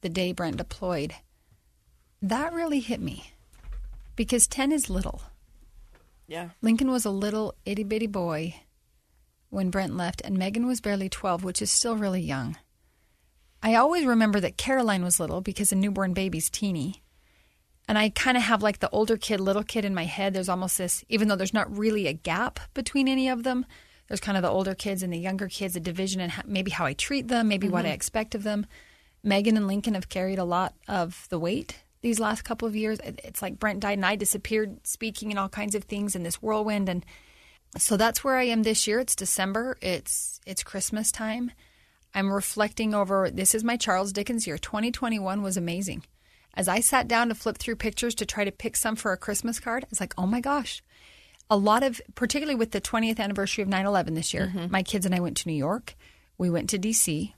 [0.00, 1.14] the day Brent deployed.
[2.20, 3.32] That really hit me
[4.16, 5.22] because 10 is little.
[6.26, 8.54] yeah, Lincoln was a little itty bitty boy
[9.50, 12.56] when Brent left, and Megan was barely 12, which is still really young.
[13.62, 17.02] I always remember that Caroline was little because a newborn baby's teeny.
[17.88, 20.34] And I kind of have like the older kid, little kid in my head.
[20.34, 23.64] There's almost this, even though there's not really a gap between any of them,
[24.08, 26.70] there's kind of the older kids and the younger kids, a division in how, maybe
[26.70, 27.94] how I treat them, maybe what I mm-hmm.
[27.94, 28.66] expect of them.
[29.22, 32.98] Megan and Lincoln have carried a lot of the weight these last couple of years.
[33.04, 36.40] It's like Brent died and I disappeared speaking and all kinds of things in this
[36.40, 36.88] whirlwind.
[36.88, 37.04] And
[37.76, 38.98] so that's where I am this year.
[39.00, 39.76] It's December.
[39.82, 41.52] It's it's Christmas time.
[42.14, 44.58] I'm reflecting over this is my Charles Dickens year.
[44.58, 46.04] 2021 was amazing.
[46.54, 49.16] As I sat down to flip through pictures to try to pick some for a
[49.16, 50.82] Christmas card, it's like, oh my gosh.
[51.50, 54.70] A lot of, particularly with the 20th anniversary of 9 11 this year, mm-hmm.
[54.70, 55.94] my kids and I went to New York.
[56.36, 57.32] We went to DC.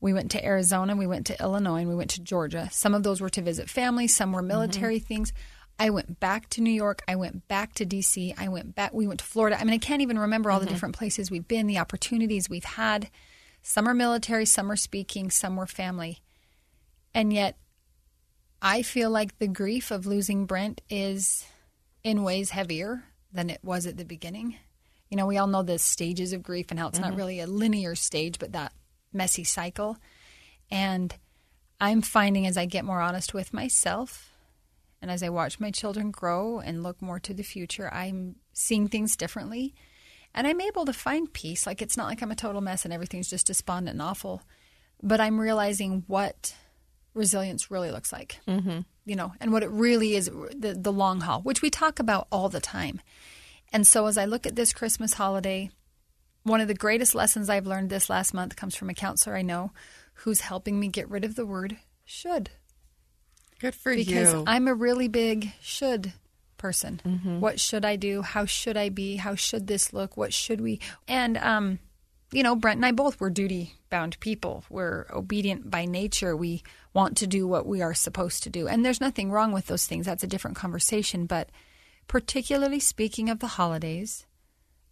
[0.00, 2.68] We went to Arizona, we went to Illinois, and we went to Georgia.
[2.70, 4.48] Some of those were to visit family, some were mm-hmm.
[4.48, 5.32] military things.
[5.78, 7.02] I went back to New York.
[7.06, 8.34] I went back to DC.
[8.36, 8.92] I went back.
[8.92, 9.58] We went to Florida.
[9.60, 10.74] I mean, I can't even remember all the mm-hmm.
[10.74, 13.10] different places we've been, the opportunities we've had.
[13.62, 16.20] Some are military, some are speaking, some were family.
[17.14, 17.56] And yet,
[18.60, 21.46] I feel like the grief of losing Brent is
[22.02, 24.56] in ways heavier than it was at the beginning.
[25.10, 27.18] You know, we all know the stages of grief and how it's not mm-hmm.
[27.18, 28.72] really a linear stage, but that
[29.12, 29.96] messy cycle.
[30.70, 31.14] And
[31.80, 34.27] I'm finding as I get more honest with myself
[35.00, 38.88] and as I watch my children grow and look more to the future, I'm seeing
[38.88, 39.74] things differently.
[40.34, 41.66] And I'm able to find peace.
[41.66, 44.42] Like it's not like I'm a total mess and everything's just despondent and awful,
[45.02, 46.54] but I'm realizing what
[47.14, 48.40] resilience really looks like.
[48.46, 48.80] Mm-hmm.
[49.04, 52.26] You know, and what it really is the, the long haul, which we talk about
[52.30, 53.00] all the time.
[53.72, 55.70] And so as I look at this Christmas holiday,
[56.42, 59.42] one of the greatest lessons I've learned this last month comes from a counselor I
[59.42, 59.72] know
[60.14, 62.50] who's helping me get rid of the word should.
[63.58, 64.44] Good for Because you.
[64.46, 66.12] I'm a really big should
[66.56, 67.00] person.
[67.04, 67.40] Mm-hmm.
[67.40, 68.22] What should I do?
[68.22, 69.16] How should I be?
[69.16, 70.16] How should this look?
[70.16, 70.80] What should we?
[71.06, 71.78] And um,
[72.32, 74.64] you know, Brent and I both were duty bound people.
[74.68, 76.36] We're obedient by nature.
[76.36, 78.68] We want to do what we are supposed to do.
[78.68, 80.06] And there's nothing wrong with those things.
[80.06, 81.50] That's a different conversation, but
[82.06, 84.26] particularly speaking of the holidays,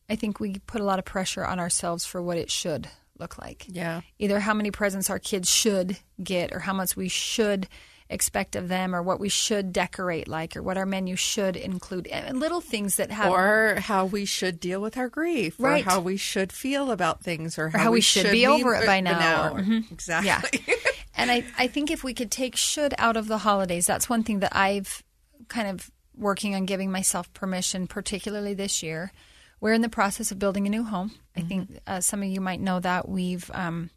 [0.08, 3.38] I think we put a lot of pressure on ourselves for what it should look
[3.38, 4.02] like yeah.
[4.18, 7.66] either how many presents our kids should get or how much we should
[8.08, 12.06] expect of them or what we should decorate like or what our menu should include.
[12.06, 15.84] And little things that have Or how we should deal with our grief, Right.
[15.84, 18.86] or how we should feel about things, or how, how we should be over it
[18.86, 19.90] by now, or- Mhm.
[19.90, 20.64] Exactly.
[21.16, 24.22] and I, I think if we could take should out of the holidays that's one
[24.22, 25.02] thing that i've
[25.48, 29.12] kind of working on giving myself permission particularly this year.
[29.60, 31.12] We're in the process of building a new home.
[31.36, 33.08] I think uh, some of you might know that.
[33.08, 33.90] We've um,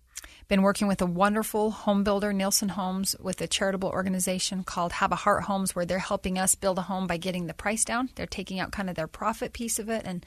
[0.47, 5.12] been working with a wonderful home builder nielsen homes with a charitable organization called have
[5.12, 8.10] a heart homes where they're helping us build a home by getting the price down.
[8.15, 10.25] They're taking out kind of their profit piece of it and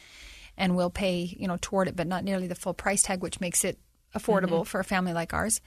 [0.56, 3.40] and we'll pay you know toward it but not nearly the full price tag which
[3.40, 3.78] makes it
[4.14, 5.60] affordable for a family like ours.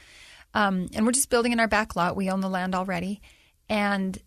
[0.54, 2.16] Um, and we're just building in our back lot.
[2.16, 3.22] We own the land already,
[3.68, 4.18] and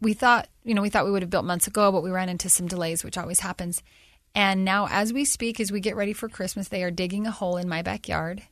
[0.00, 2.28] we thought, you know, we thought we would have built months ago, but we ran
[2.28, 3.82] into some delays, which always happens.
[4.34, 7.30] And now, as we speak, as we get ready for Christmas, they are digging a
[7.30, 8.42] hole in my backyard,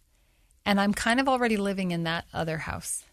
[0.64, 3.04] and I'm kind of already living in that other house.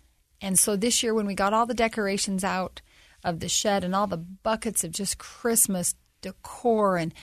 [0.42, 2.82] And so this year, when we got all the decorations out
[3.24, 7.14] of the shed and all the buckets of just Christmas decor, and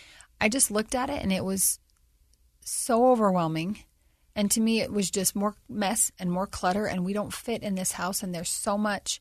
[0.40, 1.78] I just looked at it, and it was
[2.60, 3.78] so overwhelming.
[4.36, 7.62] And to me, it was just more mess and more clutter, and we don't fit
[7.62, 8.22] in this house.
[8.22, 9.20] And there's so much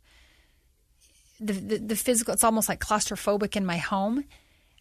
[1.39, 4.23] the, the, the physical, it's almost like claustrophobic in my home.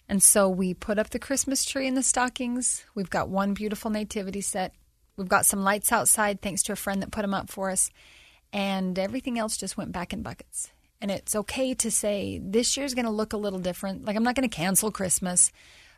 [0.09, 2.85] And so we put up the Christmas tree and the stockings.
[2.95, 4.75] We've got one beautiful nativity set.
[5.17, 7.91] We've got some lights outside, thanks to a friend that put them up for us.
[8.53, 10.71] And everything else just went back in buckets.
[11.01, 14.05] And it's okay to say this year's going to look a little different.
[14.05, 15.51] Like, I'm not going to cancel Christmas,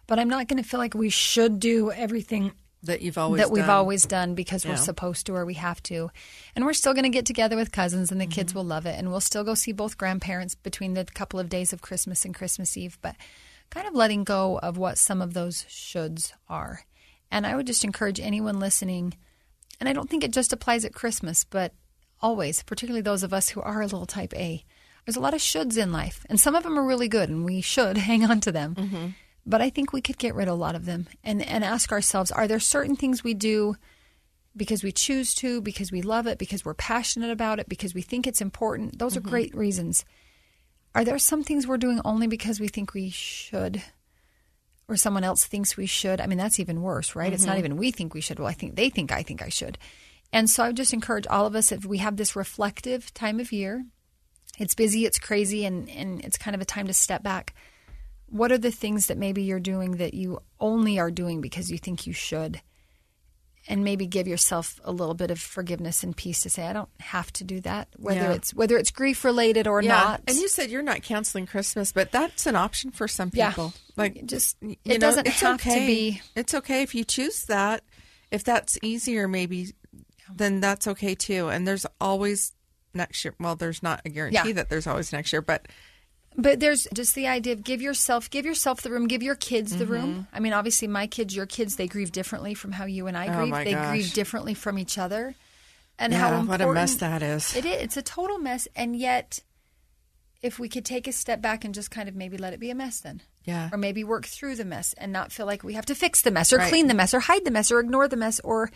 [0.06, 2.52] but I'm not going to feel like we should do everything
[2.84, 3.70] that you've always that we've done.
[3.70, 6.10] always done because we're supposed to or we have to.
[6.54, 8.32] And we're still going to get together with cousins and the Mm-hmm.
[8.32, 8.98] kids will love it.
[8.98, 12.34] And we'll still go see both grandparents between the couple of days of Christmas and
[12.34, 12.98] Christmas Eve.
[13.00, 13.16] But
[13.70, 16.84] kind of letting go of what some of those shoulds are.
[17.34, 19.16] And I would just encourage anyone listening,
[19.80, 21.74] and I don't think it just applies at Christmas, but
[22.22, 24.64] always, particularly those of us who are a little type A.
[25.04, 27.44] There's a lot of shoulds in life, and some of them are really good, and
[27.44, 28.76] we should hang on to them.
[28.76, 29.06] Mm-hmm.
[29.44, 31.90] But I think we could get rid of a lot of them and, and ask
[31.90, 33.74] ourselves are there certain things we do
[34.56, 38.02] because we choose to, because we love it, because we're passionate about it, because we
[38.02, 39.00] think it's important?
[39.00, 39.30] Those are mm-hmm.
[39.30, 40.04] great reasons.
[40.94, 43.82] Are there some things we're doing only because we think we should?
[44.86, 46.20] Or someone else thinks we should.
[46.20, 47.32] I mean, that's even worse, right?
[47.32, 47.58] It's not mm-hmm.
[47.60, 48.38] even we think we should.
[48.38, 49.78] Well, I think they think I think I should.
[50.32, 53.40] And so I would just encourage all of us if we have this reflective time
[53.40, 53.84] of year,
[54.58, 57.54] it's busy, it's crazy, and, and it's kind of a time to step back.
[58.26, 61.78] What are the things that maybe you're doing that you only are doing because you
[61.78, 62.60] think you should?
[63.66, 66.90] And maybe give yourself a little bit of forgiveness and peace to say, I don't
[67.00, 68.32] have to do that, whether Yeah.
[68.32, 69.88] it's whether it's grief related or yeah.
[69.88, 70.20] not.
[70.28, 73.72] And you said you're not canceling Christmas, but that's an option for some people.
[73.74, 73.80] Yeah.
[73.96, 75.86] Like It just- you it know, doesn't it's have to okay.
[75.86, 77.82] be- It's okay if you choose that.
[78.30, 79.72] If that's easier, maybe
[80.30, 81.48] then that's okay too.
[81.48, 82.52] And there's always
[82.92, 83.34] next year.
[83.40, 85.68] Well, there's not a guarantee that there's always next year, but
[86.36, 89.76] But there's just the idea of give yourself give yourself the room, give your kids
[89.76, 89.92] the Mm-hmm.
[89.92, 90.28] room.
[90.32, 93.28] I mean, obviously my kids, your kids, they grieve differently from how you and I
[93.28, 93.48] Oh, grieve.
[93.50, 93.88] my they gosh.
[93.90, 95.34] grieve differently from each other.
[95.98, 97.54] And yeah, how what a mess that is.
[97.54, 97.82] It is.
[97.82, 98.66] It's a total mess.
[98.74, 99.38] And yet
[100.42, 102.70] if we could take a step back and just kind of maybe let it be
[102.70, 103.22] a mess then.
[103.44, 103.68] Yeah.
[103.72, 106.30] Or maybe work through the mess and not feel like we have to fix the
[106.30, 106.68] mess or Right.
[106.68, 108.70] clean the mess or hide the mess or ignore the mess or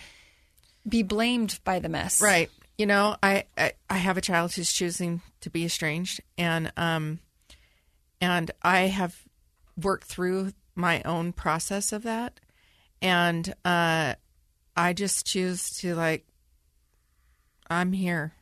[0.88, 2.22] be blamed by the mess.
[2.22, 2.50] Right.
[2.78, 7.18] You know, I, I I have a child who's choosing to be estranged, and um,
[8.20, 9.24] And I have
[9.80, 12.40] worked through my own process of that.
[13.00, 14.14] And uh,
[14.76, 16.26] I just choose to, like,
[17.70, 18.32] I'm here.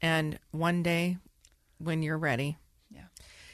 [0.00, 1.18] And one day
[1.78, 2.56] when you're ready,
[2.90, 3.04] Yeah.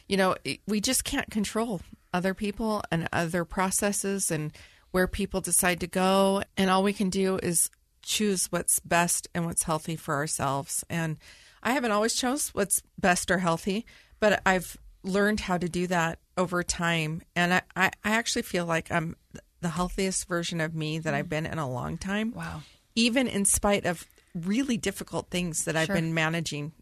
[0.09, 1.81] you know, we just can't control
[2.13, 4.53] other people and other processes and
[4.93, 6.43] where people decide to go.
[6.57, 7.71] And all we can do is
[8.03, 10.85] choose what's best and what's healthy for ourselves.
[10.89, 11.17] And
[11.63, 13.85] I haven't always chose what's best or healthy,
[14.21, 14.77] but I've
[15.07, 17.23] learned how to do that over time.
[17.35, 19.17] And I, I, I actually feel like I'm
[19.61, 21.31] the healthiest version of me that I've mm.
[21.31, 22.63] been in a long time Wow.
[22.95, 25.97] even in spite of really difficult things that I've Sure.
[25.97, 26.73] been managing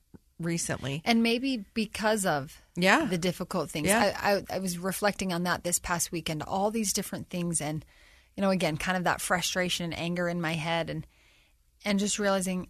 [0.41, 1.01] recently.
[1.05, 3.05] And maybe because of Yeah.
[3.05, 3.87] the difficult things.
[3.87, 4.19] Yeah.
[4.21, 7.85] I, I, I was reflecting on that this past weekend, all these different things, and
[8.37, 11.07] you know, again, kind of that frustration and anger in my head, and
[11.85, 12.67] and just realizing,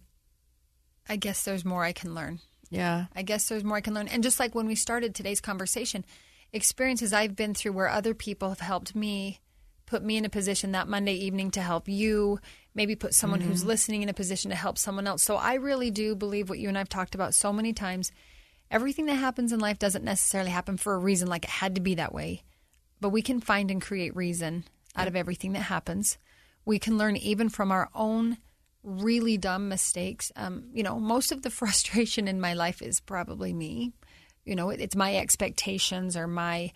[1.09, 2.39] I guess there's more I can learn.
[2.75, 3.05] Yeah.
[3.15, 4.07] I guess there's more I can learn.
[4.07, 6.05] And just like when we started today's conversation,
[6.51, 9.39] experiences I've been through where other people have helped me,
[9.85, 12.39] put me in a position that Monday evening to help you,
[12.73, 13.69] maybe put someone who's mm-hmm.
[13.69, 15.23] listening in a position to help someone else.
[15.23, 18.11] So I really do believe what you and I've talked about so many times.
[18.69, 21.81] Everything that happens in life doesn't necessarily happen for a reason, like it had to
[21.81, 22.43] be that way.
[22.99, 26.17] But we can find and create reason out of everything that happens.
[26.65, 28.37] We can learn even from our own
[28.85, 30.31] really dumb mistakes.
[30.35, 33.93] Um, you know, most of the frustration in my life is probably me.
[34.45, 36.71] You know, it, it's my expectations or my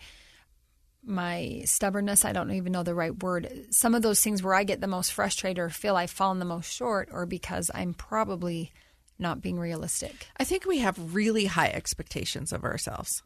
[1.02, 2.26] my stubbornness.
[2.26, 3.66] I don't even know the right word.
[3.70, 6.44] Some of those things where I get the most frustrated or feel I've fallen the
[6.44, 8.72] most short, or because I'm probably
[9.18, 10.28] not being realistic.
[10.36, 13.22] I think we have really high expectations of ourselves.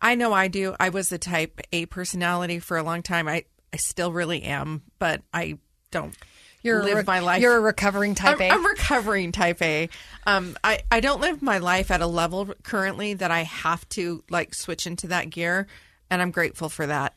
[0.00, 0.74] I know I do.
[0.80, 3.28] I was a type A personality for a long time.
[3.28, 5.58] I, I still really am, but I
[5.90, 6.16] don't
[6.62, 7.42] You're live re- my life.
[7.42, 8.50] You're a recovering type I'm, A.
[8.50, 9.88] I'm recovering type A.
[10.26, 14.22] Um, I, I don't live my life at a level currently that I have to
[14.30, 15.66] like switch into that gear,
[16.10, 17.14] and I'm grateful for that.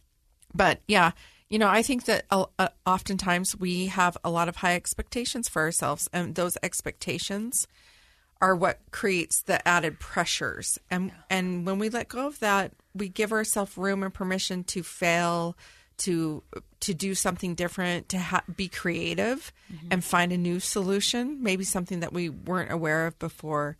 [0.53, 1.11] But yeah,
[1.49, 5.47] you know, I think that uh, uh, oftentimes we have a lot of high expectations
[5.47, 7.67] for ourselves, and those expectations
[8.41, 10.79] are what creates the added pressures.
[10.89, 14.83] And and when we let go of that, we give ourselves room and permission to
[14.83, 15.55] fail,
[15.99, 16.43] to
[16.81, 19.87] to do something different, to ha- be creative, mm-hmm.
[19.91, 23.77] and find a new solution, maybe something that we weren't aware of before.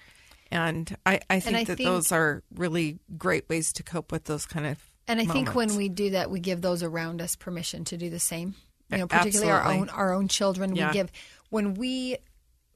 [0.52, 4.26] And I, I think I that think- those are really great ways to cope with
[4.26, 4.80] those kind of.
[5.08, 8.10] And I think when we do that, we give those around us permission to do
[8.10, 8.56] the same.
[8.90, 10.76] You know, particularly our own our own children.
[10.76, 10.88] Yeah.
[10.88, 11.12] We give
[11.50, 12.18] when we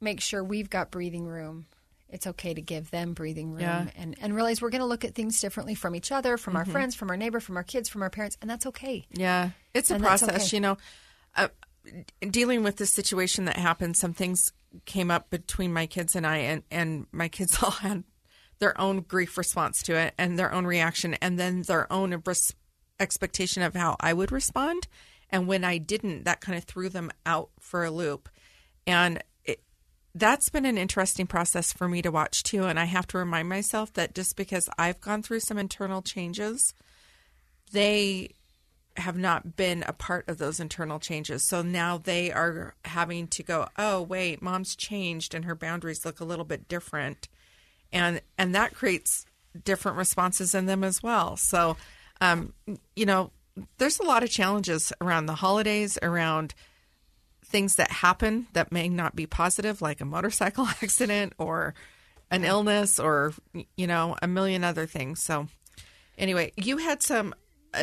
[0.02, 1.66] make sure we've got breathing room.
[2.10, 3.88] It's okay to give them breathing room Yeah.
[3.96, 6.58] and, and realize we're going to look at things differently from each other, from Mm-hmm.
[6.58, 9.06] our friends, from our neighbor, from our kids, from our parents, and that's okay.
[9.12, 10.48] Yeah, it's a And process.
[10.48, 10.58] okay.
[10.58, 10.78] You know,
[11.36, 11.50] uh,
[12.22, 14.52] dealing with the situation that happened, some things
[14.86, 18.04] came up between my kids and I, and, and my kids all had
[18.60, 22.54] their own grief response to it and their own reaction, and then their own res-
[23.00, 24.88] expectation of how I would respond.
[25.30, 28.30] And when I didn't, that kind of threw them out for a loop.
[28.88, 29.24] And
[30.16, 32.64] that's been an interesting process for me to watch too.
[32.64, 36.74] And I have to remind myself that just because I've gone through some internal changes,
[37.72, 38.32] they
[38.98, 41.48] have not been a part of those internal changes.
[41.48, 46.20] So now they are having to go, oh, wait, mom's changed and her boundaries look
[46.20, 47.30] a little bit different.
[47.92, 49.26] And and that creates
[49.64, 51.38] different responses in them as well.
[51.38, 51.78] So
[52.22, 52.54] um,
[52.96, 53.32] you know,
[53.78, 56.54] there's a lot of challenges around the holidays, around
[57.50, 61.74] things that happen that may not be positive, like a motorcycle accident or
[62.32, 63.34] an illness or
[63.76, 65.24] you know, a million other things.
[65.24, 65.48] So
[66.18, 67.34] anyway, you had some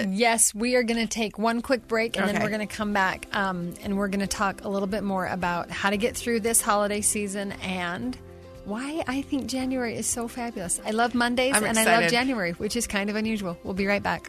[0.09, 2.93] Yes, we are going to take one quick break and then we're going to come
[2.93, 6.17] back um, and we're going to talk a little bit more about how to get
[6.17, 8.19] through this holiday season and
[8.65, 10.81] why I think January is so fabulous.
[10.85, 12.11] I love Mondays and I love.
[12.11, 13.57] January, which is kind of unusual.
[13.63, 14.29] We'll be right back.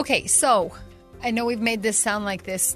[0.00, 0.72] Okay, so
[1.22, 2.74] I know we've made this sound like this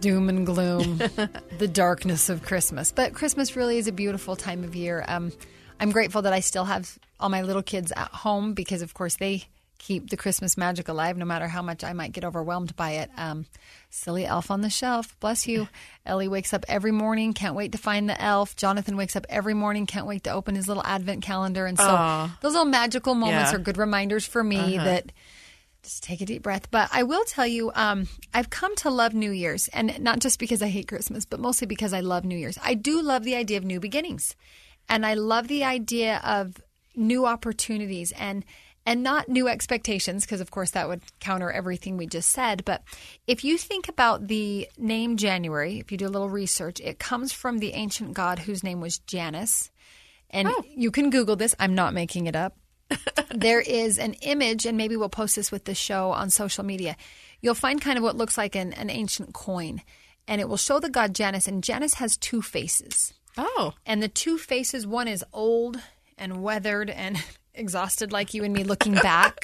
[0.00, 0.96] doom and gloom,
[1.58, 5.04] the darkness of Christmas, but Christmas really is a beautiful time of year.
[5.06, 5.32] Um,
[5.78, 9.16] I'm grateful that I still have all my little kids at home because, of course,
[9.16, 9.44] they
[9.76, 13.10] keep the Christmas magic alive no matter how much I might get overwhelmed by it.
[13.18, 13.44] Um,
[13.90, 15.68] silly elf on the shelf, bless you.
[16.06, 18.56] Ellie wakes up every morning, can't wait to find the elf.
[18.56, 21.66] Jonathan wakes up every morning, can't wait to open his little advent calendar.
[21.66, 23.56] And so those little magical moments Yeah.
[23.56, 25.12] are good reminders for me that
[25.82, 26.70] just take a deep breath.
[26.70, 30.38] But I will tell you, um, I've come to love New Year's, and not just
[30.38, 32.58] because I hate Christmas, but mostly because I love New Year's.
[32.62, 34.36] I do love the idea of new beginnings,
[34.88, 36.56] and I love the idea of
[36.94, 38.44] new opportunities and
[38.84, 42.64] and not new expectations, because of course that would counter everything we just said.
[42.64, 42.82] But
[43.28, 47.32] if you think about the name January, if you do a little research, it comes
[47.32, 49.70] from the ancient god whose name was Janus.
[50.30, 52.56] And you can Google this, I'm not making it up.
[53.34, 56.96] There is an image, and maybe we'll post this with the show on social media.
[57.40, 59.82] You'll find kind of what looks like an, an ancient coin,
[60.28, 63.12] and it will show the god Janus, and Janus has two faces.
[63.36, 65.80] Oh, And the two faces, one is old
[66.18, 67.16] and weathered and
[67.54, 69.38] exhausted like you and me looking back.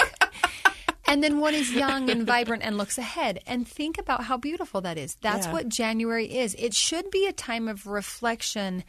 [1.07, 3.41] and then one is young and vibrant and looks ahead.
[3.47, 5.17] And think about how beautiful that is.
[5.23, 5.53] That's Yeah.
[5.55, 6.55] what January is.
[6.59, 8.85] It should be a time of reflection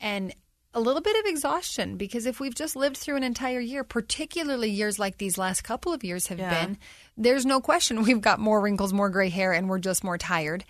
[0.00, 0.34] and
[0.74, 4.70] a little bit of exhaustion because if we've just lived through an entire year, particularly
[4.70, 6.64] years like these last couple of years have Yeah.
[6.66, 6.78] been,
[7.16, 10.64] there's no question we've got more wrinkles, more gray hair, and we're just more tired.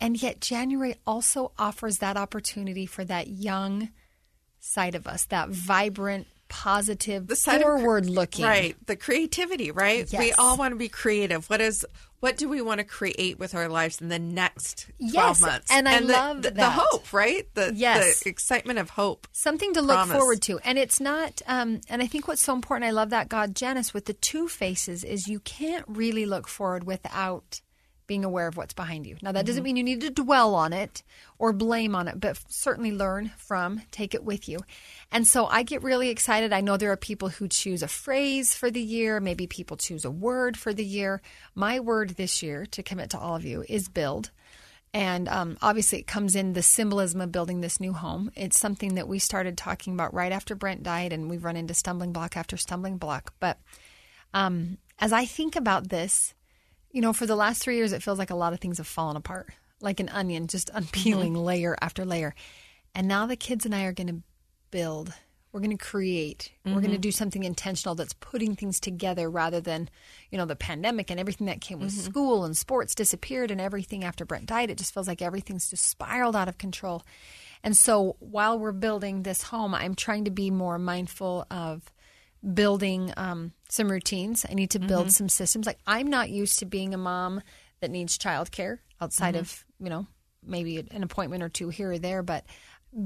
[0.00, 3.90] And yet, January also offers that opportunity for that young
[4.58, 8.44] side of us, that vibrant, positive, the side forward looking.
[8.44, 8.76] right?
[8.86, 10.06] The creativity, right?
[10.16, 11.48] We all want to be creative.
[11.48, 11.86] What is
[12.20, 15.70] what do we want to create with our lives in the next twelve Yes, months?
[15.72, 17.48] and I the, love the, the hope, right?
[17.54, 18.20] The Yes.
[18.22, 19.26] the excitement of hope.
[19.32, 20.16] something to look Promise.
[20.16, 23.28] forward to and it's not um, and i think what's so important i love that
[23.28, 27.60] god janus with the two faces is you can't really look forward without
[28.06, 29.46] being aware of what's behind you now that Mm-hmm.
[29.46, 31.02] doesn't mean you need to dwell on it
[31.38, 34.58] or blame on it but certainly learn from take it with you
[35.10, 38.54] and so i get really excited i know there are people who choose a phrase
[38.54, 41.20] for the year maybe people choose a word for the year
[41.54, 44.30] my word this year to commit to all of you is build
[44.94, 48.30] and um, obviously, it comes in the symbolism of building this new home.
[48.36, 51.72] It's something that we started talking about right after Brent died, and we've run into
[51.72, 53.32] stumbling block after stumbling block.
[53.40, 53.58] But
[54.34, 56.34] um, as I think about this,
[56.92, 58.86] you know, for the last three years, it feels like a lot of things have
[58.86, 61.42] fallen apart, like an onion, just unpeeling mm-hmm.
[61.42, 62.34] layer after layer.
[62.94, 64.22] And now the kids and I are going to
[64.70, 65.12] build.
[65.52, 66.50] We're going to create.
[66.64, 67.00] We're going to mm-hmm.
[67.00, 69.90] do something intentional that's putting things together rather than,
[70.30, 72.10] you know, the pandemic and everything that came with mm-hmm.
[72.10, 74.70] school and sports disappeared and everything after Brent died.
[74.70, 77.02] It just feels like everything's just spiraled out of control.
[77.62, 81.92] And so while we're building this home, I'm trying to be more mindful of
[82.54, 84.44] building um, some routines.
[84.48, 85.66] I need to build some systems.
[85.66, 87.42] Like I'm not used to being a mom
[87.80, 90.06] that needs childcare outside of you know
[90.44, 92.44] maybe an appointment or two here or there, but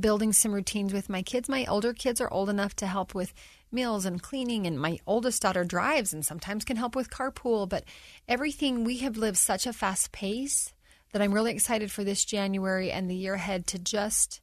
[0.00, 1.48] building some routines with my kids.
[1.48, 3.32] My older kids are old enough to help with
[3.70, 7.68] meals and cleaning, and my oldest daughter drives and sometimes can help with carpool.
[7.68, 7.84] But
[8.26, 10.72] everything we have lived such a fast pace
[11.12, 14.40] that I'm really excited for this January and the year ahead to just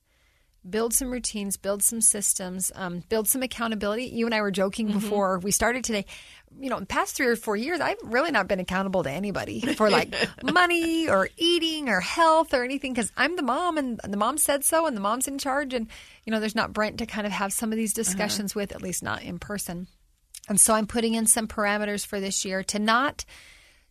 [0.70, 4.06] build some routines, build some systems, um, build some accountability.
[4.06, 6.06] You and I were joking before we started today.
[6.60, 9.12] You know, in the past three or four years, I've really not been accountable to
[9.12, 14.00] anybody for like money or eating or health or anything because I'm the mom and
[14.08, 15.74] the mom said so and the mom's in charge.
[15.74, 15.88] And,
[16.26, 18.82] you know, there's not Brent to kind of have some of these discussions with, at
[18.82, 19.88] least not in person.
[20.48, 23.26] And so I'm putting in some parameters for this year to not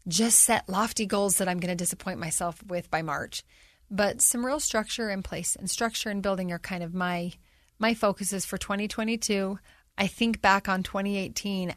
[0.08, 3.42] just set lofty goals that I'm going to disappoint myself with by March,
[3.92, 5.54] but some real structure in place.
[5.54, 7.32] And structure and building are kind of my
[7.78, 9.58] my focuses for 2022.
[9.98, 11.74] I think back on 2018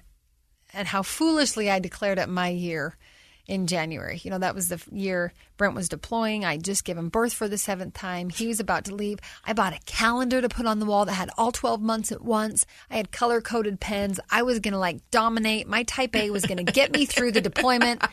[0.74, 2.96] and how foolishly I declared it my year
[3.48, 4.20] in January.
[4.24, 6.46] You know, that was the year Brent was deploying.
[6.46, 8.30] I just given birth for the seventh time.
[8.30, 9.20] He was about to leave.
[9.44, 12.22] I bought a calendar to put on the wall that had all 12 months at
[12.22, 12.66] once.
[12.90, 14.20] I had color coded pens.
[14.30, 15.68] I was going to like dominate.
[15.68, 18.04] My type A was going to get me through the deployment.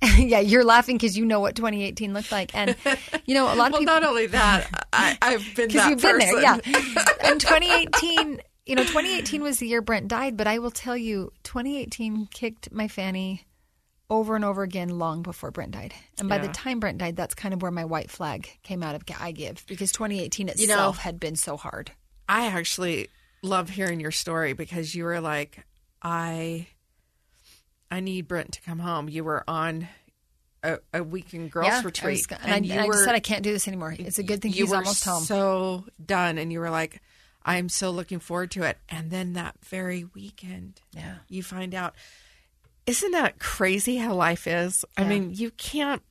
[0.18, 2.54] yeah, you're laughing because you know what 2018 looked like.
[2.54, 2.76] And,
[3.26, 3.84] you know, a lot of Well, people.
[3.94, 6.54] not only that, I, I've been Because you've been there, yeah.
[7.24, 11.32] And 2018, you know, 2018 was the year Brent died, but I will tell you,
[11.44, 13.44] 2018 kicked my fanny
[14.10, 15.92] over and over again long before Brent died.
[16.18, 18.94] And by the time Brent died, that's kind of where my white flag came out
[18.94, 21.90] of I give because 2018 itself You know- had been so hard.
[22.28, 23.08] I actually
[23.42, 25.64] love hearing your story because you were like,
[26.02, 26.66] I,
[27.90, 29.08] I need Brent to come home.
[29.08, 29.88] You were on
[30.62, 33.20] a, a weekend girls yeah, I retreat, was, and, I, and I just said I
[33.20, 33.94] can't do this anymore.
[33.98, 35.22] It's a good thing you he's were almost home.
[35.22, 37.00] So done, and you were like,
[37.44, 38.76] I'm so looking forward to it.
[38.88, 41.16] And then that very weekend, Yeah.
[41.28, 41.94] you find out.
[42.86, 44.84] Isn't that crazy how life is?
[44.96, 46.02] I mean, you can't.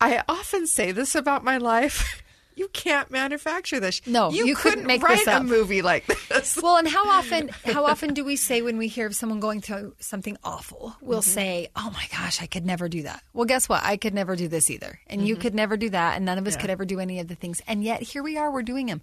[0.00, 2.22] I often say this about my life.
[2.56, 4.00] You can't manufacture this.
[4.06, 6.58] No, you couldn't make write a movie like this.
[6.62, 9.60] Well, and how often how often do we say when we hear of someone going
[9.60, 11.30] through something awful, we'll Mm-hmm.
[11.30, 13.82] say, "Oh my gosh, I could never do that." Well, guess what?
[13.84, 14.98] I could never do this either.
[15.06, 15.28] And Mm-hmm.
[15.28, 17.34] you could never do that, and none of us could ever do any of the
[17.34, 17.60] things.
[17.68, 19.02] And yet here we are, we're doing them.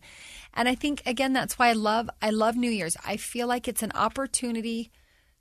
[0.55, 2.97] And I think again that's why I love I love New Year's.
[3.05, 4.91] I feel like it's an opportunity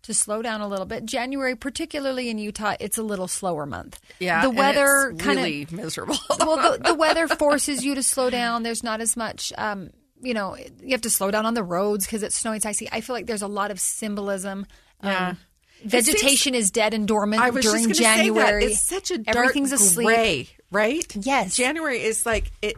[0.03, 1.05] to slow down a little bit.
[1.05, 4.01] January, particularly in Utah, it's a little slower month.
[4.19, 6.17] yeah, the weather kind of really miserable.
[6.39, 8.63] well, the, the weather forces you to slow down.
[8.63, 9.91] There's not as much, um,
[10.21, 12.89] you know, you have to slow down on the roads because it's snowing, it's icy.
[12.91, 14.67] I feel like there's a lot of symbolism.
[15.03, 15.31] Yeah.
[15.31, 15.39] Um,
[15.85, 18.63] vegetation is dead and dormant I was during just January.
[18.63, 18.73] Say that.
[18.73, 20.07] It's such a dark Everything's asleep.
[20.07, 21.17] gray, right?
[21.17, 21.57] Yes.
[21.57, 22.77] January is like it.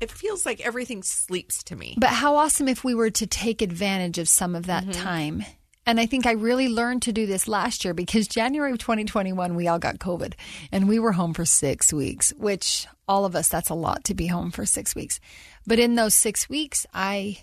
[0.00, 1.94] It feels like everything sleeps to me.
[1.98, 5.44] But how awesome if we were to take advantage of some of that time.
[5.86, 9.54] And I think I really learned to do this last year because January of 2021,
[9.54, 10.34] we all got COVID
[10.72, 14.14] and we were home for six weeks, which all of us, that's a lot to
[14.14, 15.20] be home for six weeks.
[15.66, 17.38] But in those six weeks, I,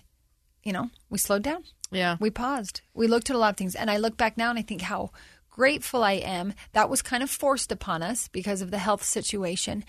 [0.64, 1.64] you know, we slowed down.
[1.92, 2.16] Yeah.
[2.18, 2.80] We paused.
[2.94, 3.74] We looked at a lot of things.
[3.74, 5.10] And I look back now and I think how
[5.50, 6.54] grateful I am.
[6.72, 9.84] That was kind of forced upon us because of the health situation.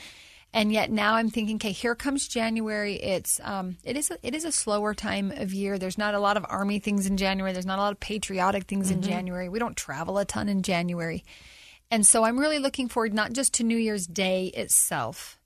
[0.55, 2.95] And yet now I'm thinking, okay, here comes January.
[2.95, 5.79] It's um, it is a, it is a slower time of year.
[5.79, 7.53] There's not a lot of army things in January.
[7.53, 9.49] There's not a lot of patriotic things in January.
[9.49, 11.23] We don't travel a ton in January,
[11.89, 15.39] and so I'm really looking forward not just to New Year's Day itself,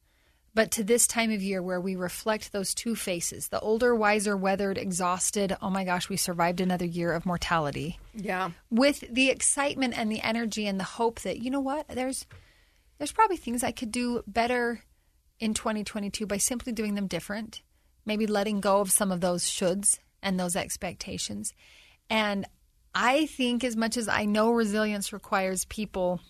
[0.54, 4.36] but to this time of year where we reflect those two faces: the older, wiser,
[4.36, 5.56] weathered, exhausted.
[5.62, 8.52] Oh my gosh, we survived another year of mortality Yeah.
[8.70, 12.26] with the excitement and the energy and the hope that you know what there's
[12.98, 14.82] there's probably things I could do better
[15.40, 17.62] in 2022 by simply doing them different
[18.08, 21.54] maybe letting go of some of those shoulds and those expectations.
[22.10, 22.48] And
[22.96, 26.22] I think as much as I know resilience requires people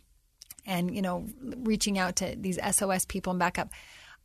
[0.66, 3.70] and you know reaching out to these SOS people and back up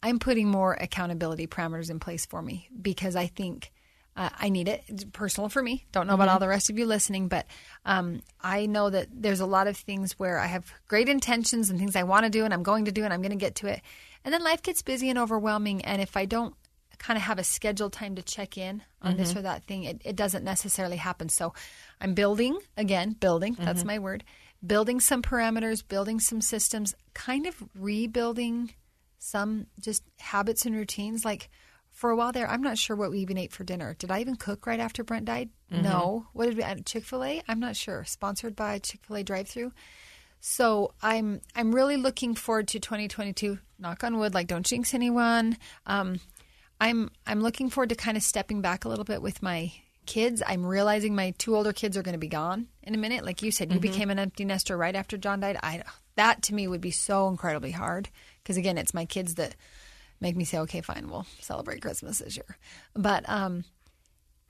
[0.03, 3.71] I'm putting more accountability parameters in place for me because I think
[4.17, 4.85] uh, I need it.
[4.89, 5.87] It's personal for me.
[5.93, 7.47] Don't know about all the rest of you listening, but
[7.87, 11.79] um, I know that there's a lot of things where I have great intentions and
[11.79, 13.55] things I want to do and I'm going to do and I'm going to get
[13.57, 13.81] to it.
[14.25, 15.83] And then life gets busy and overwhelming.
[15.85, 16.55] And if I don't
[16.99, 20.03] kind of have a scheduled time to check in on this or that thing, it,
[20.05, 21.29] it doesn't necessarily happen.
[21.29, 21.55] So
[22.01, 24.25] I'm building, again, building, that's my word,
[24.65, 28.75] building some parameters, building some systems, kind of rebuilding
[29.19, 31.25] some just habits and routines.
[31.25, 31.51] Like
[32.03, 33.95] for a while there, I'm not sure what we even ate for dinner.
[33.97, 35.51] Did I even cook right after Brent died?
[35.71, 36.27] No.
[36.33, 37.43] What did we Chick Fil A?
[37.47, 38.05] I'm not sure.
[38.05, 39.73] Sponsored by Chick Fil A drive-through.
[40.41, 43.57] So I'm I'm really looking forward to 2022.
[43.79, 45.57] Knock on wood, like don't jinx anyone.
[45.87, 46.19] Um,
[46.81, 49.73] I'm I'm looking forward to kind of stepping back a little bit with my
[50.05, 50.43] kids.
[50.45, 53.25] I'm realizing my two older kids are going to be gone in a minute.
[53.25, 55.57] Like you said, you became an empty nester right after John died.
[55.63, 55.85] I
[56.17, 58.09] that to me would be so incredibly hard
[58.43, 59.55] because again, it's my kids that
[60.23, 62.57] make me say, okay, fine, we'll celebrate Christmas this year.
[62.95, 63.65] But um,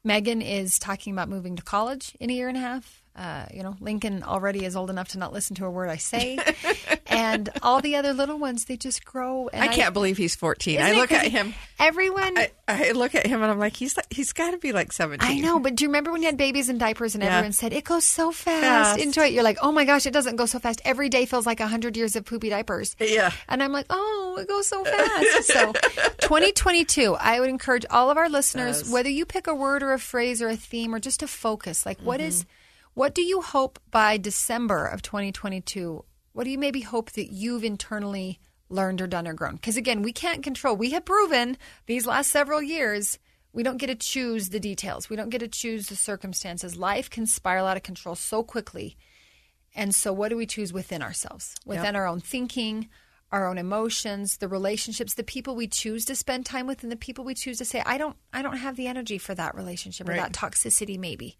[0.04, 3.02] Megan is talking about moving to college in a year and a half.
[3.16, 5.96] Uh, you know, Lincoln already is old enough to not listen to a word I
[5.96, 6.38] say,
[7.12, 9.48] and all the other little ones they just grow.
[9.48, 10.80] And I can't believe he's 14.
[10.80, 11.54] I look at him.
[11.78, 14.72] Everyone, I, I look at him and I'm like, he's like, he's got to be
[14.72, 15.28] like 17.
[15.28, 17.36] I know, but do you remember when you had babies and diapers and Yeah.
[17.36, 18.62] everyone said it goes so fast?
[18.62, 19.00] Fast.
[19.00, 19.32] Enjoy it.
[19.32, 20.80] You're like, oh my gosh, it doesn't go so fast.
[20.84, 22.96] Every day feels like a hundred years of poopy diapers.
[23.00, 23.32] Yeah.
[23.48, 25.44] And I'm like, oh, it goes so fast.
[25.44, 25.72] so
[26.20, 29.98] 2022, I would encourage all of our listeners, whether you pick a word or a
[29.98, 32.28] phrase or a theme or just a focus, like what mm-hmm.
[32.28, 32.46] is,
[32.94, 36.04] what do you hope by December of 2022?
[36.32, 39.56] What do you maybe hope that you've internally learned or done or grown?
[39.56, 40.76] Because again, we can't control.
[40.76, 41.56] We have proven
[41.86, 43.18] these last several years
[43.52, 45.10] we don't get to choose the details.
[45.10, 46.76] We don't get to choose the circumstances.
[46.76, 48.96] Life can spiral out of control so quickly.
[49.74, 52.88] And so, what do we choose within ourselves, within our own thinking,
[53.30, 56.96] our own emotions, the relationships, the people we choose to spend time with, and the
[56.96, 60.08] people we choose to say, "I don't, I don't have the energy for that relationship
[60.08, 61.38] or that toxicity." Maybe.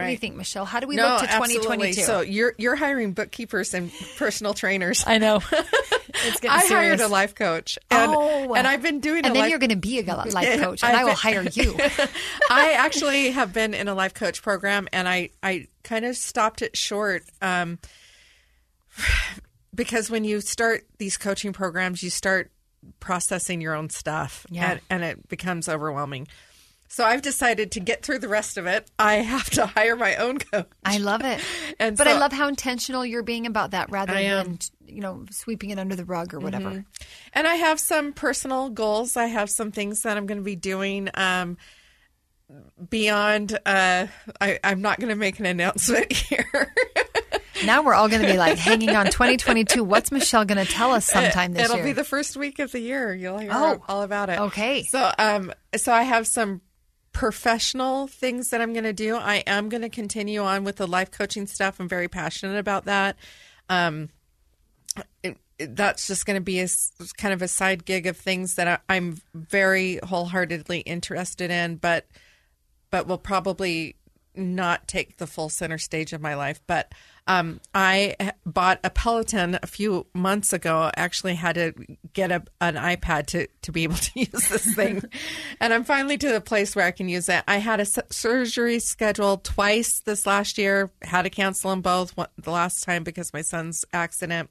[0.00, 0.64] What do you think, Michelle?
[0.64, 1.92] How do we No, look to absolutely.
[1.92, 2.02] 2022?
[2.02, 5.04] So you're you're hiring bookkeepers and personal trainers.
[5.06, 6.70] I know it's getting I serious.
[6.70, 8.54] hired a life coach, and, Oh.
[8.54, 9.18] and I've been doing.
[9.18, 11.42] and a then life, you're going to be a life coach, and I've will hire
[11.42, 11.76] you.
[12.50, 16.62] I actually have been in a life coach program, and I I kind of stopped
[16.62, 17.24] it short.
[17.42, 17.78] Um,
[19.74, 22.50] because when you start these coaching programs, you start
[23.00, 24.72] processing your own stuff, Yeah.
[24.72, 26.28] and, and it becomes overwhelming.
[26.92, 28.86] So I've decided to get through the rest of it.
[28.98, 30.66] I have to hire my own coach.
[30.84, 31.40] I love it.
[31.80, 34.44] And but I love how intentional you're being about that rather am.
[34.44, 36.84] than, you know, sweeping it under the rug or whatever.
[37.32, 39.16] And I have some personal goals.
[39.16, 41.56] I have some things that I'm going to be doing um,
[42.90, 43.58] beyond.
[43.64, 46.74] Uh, I, I'm not going to make an announcement here.
[47.64, 49.82] Now we're all going to be like hanging on 2022.
[49.82, 51.78] What's Michelle going to tell us sometime this year?
[51.78, 53.14] It'll be the first week of the year.
[53.14, 54.38] You'll hear Oh, all about it.
[54.38, 54.82] okay.
[54.84, 56.60] So, um, so I have some
[57.12, 59.16] professional things that I'm going to do.
[59.16, 61.78] I am going to continue on with the life coaching stuff.
[61.78, 63.16] I'm very passionate about that.
[63.68, 64.08] Um,
[65.22, 66.66] it, it- that's just going to be a
[67.18, 72.06] kind of a side gig of things that I, I'm very wholeheartedly interested in, but
[72.90, 73.94] but will probably
[74.34, 76.60] not take the full center stage of my life.
[76.66, 76.92] But
[77.28, 80.90] um, I bought a Peloton a few months ago.
[80.96, 81.74] Actually, had to
[82.12, 85.02] get a, an iPad to, to be able to use this thing.
[85.60, 87.42] and I'm finally to the place where I can use it.
[87.46, 92.50] I had a surgery scheduled twice this last year, had to cancel them both the
[92.50, 94.50] last time because my son's accident.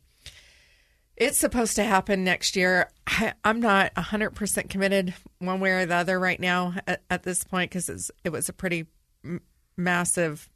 [1.17, 2.89] It's supposed to happen next year.
[3.05, 7.43] I, am not 100% committed one way or the other right now at, at this
[7.43, 8.87] point because it was a pretty
[9.23, 9.41] m-
[9.77, 10.49] massive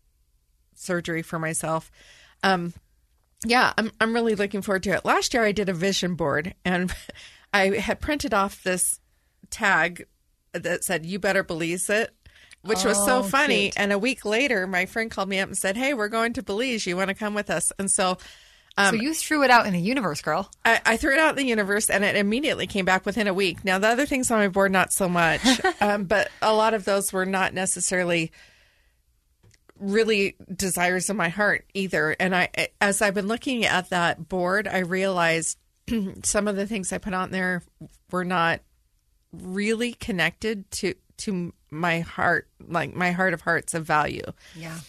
[0.73, 1.91] surgery for myself.
[2.41, 2.73] Um,
[3.45, 5.05] yeah, I'm I'm really looking forward to it.
[5.05, 6.93] Last year I did a vision board and
[7.53, 8.99] I had printed off this
[9.49, 10.07] tag
[10.53, 12.13] that said "You better believe it,"
[12.61, 13.69] which oh, was so oh, funny.
[13.69, 13.73] Cute.
[13.77, 16.43] And a week later, my friend called me up and said, "Hey, we're going to
[16.43, 16.85] Belize.
[16.85, 18.17] You want to come with us?" And so.
[18.77, 20.51] Um, so you threw it out in the universe, girl.
[20.65, 23.33] I, I, threw it out in the universe, and it immediately came back within a
[23.33, 23.63] week.
[23.63, 25.39] Now the other things on my board, not so much,
[25.79, 28.33] um, but a lot of those were not necessarily
[29.85, 32.15] really desires of my heart either.
[32.19, 32.49] And I,
[32.81, 35.57] as I've been looking at that board, I realized
[36.23, 37.63] some of the things I put on there
[38.11, 38.61] were not
[39.31, 44.25] really connected to to my heart, like my heart of hearts of value.
[44.53, 44.79] Yeah.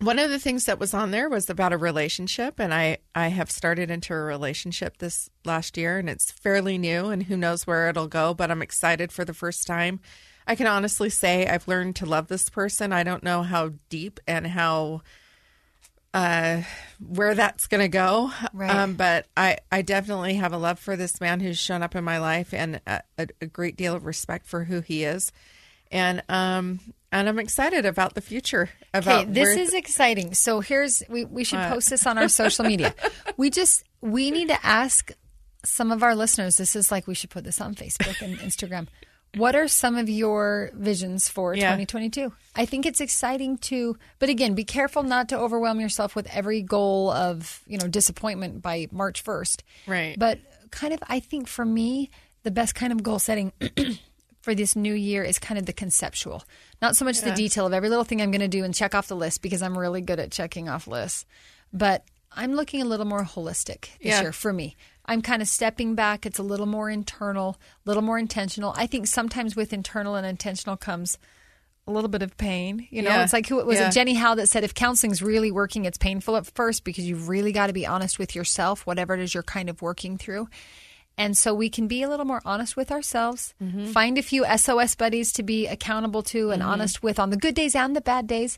[0.00, 3.28] One of the things that was on there was about a relationship, and I I
[3.28, 7.66] have started into a relationship this last year, and it's fairly new, and who knows
[7.66, 8.34] where it'll go.
[8.34, 10.00] But I'm excited for the first time
[10.48, 12.90] I can honestly say I've learned to love this person.
[12.92, 15.02] I don't know how deep and how
[16.14, 16.62] uh,
[17.06, 18.32] where that's going to go.
[18.54, 18.74] Right.
[18.74, 22.02] Um, but I, I definitely have a love for this man who's shown up in
[22.02, 25.30] my life and a, a great deal of respect for who he is.
[25.90, 26.80] And um,
[27.12, 28.70] and I'm excited about the future.
[28.92, 30.34] About okay, this is exciting.
[30.34, 32.94] So here's we we should uh, post this on our social media.
[33.36, 35.12] we just we need to ask
[35.64, 36.56] some of our listeners.
[36.56, 38.88] This is like we should put this on Facebook and Instagram.
[39.36, 41.76] What are some of your visions for yeah.
[41.76, 42.32] 2022?
[42.56, 46.62] I think it's exciting to, but again, be careful not to overwhelm yourself with every
[46.62, 49.62] goal of, you know, disappointment by March 1st.
[49.86, 50.18] Right.
[50.18, 50.38] But
[50.70, 52.10] kind of, I think for me,
[52.42, 53.52] the best kind of goal setting
[54.40, 56.44] for this new year is kind of the conceptual,
[56.80, 57.30] not so much yeah.
[57.30, 59.42] the detail of every little thing I'm going to do and check off the list
[59.42, 61.26] because I'm really good at checking off lists.
[61.72, 64.22] But I'm looking a little more holistic this yeah.
[64.22, 64.76] year for me.
[65.08, 66.26] I'm kind of stepping back.
[66.26, 68.74] It's a little more internal, a little more intentional.
[68.76, 71.18] I think sometimes with internal and intentional comes
[71.86, 72.86] a little bit of pain.
[72.90, 73.24] You know, yeah.
[73.24, 73.88] it's like who was yeah.
[73.88, 77.28] it Jenny Howe that said if counseling's really working, it's painful at first because you've
[77.28, 80.48] really got to be honest with yourself, whatever it is you're kind of working through.
[81.16, 83.86] And so we can be a little more honest with ourselves, mm-hmm.
[83.86, 86.70] find a few SOS buddies to be accountable to and mm-hmm.
[86.70, 88.56] honest with on the good days and the bad days.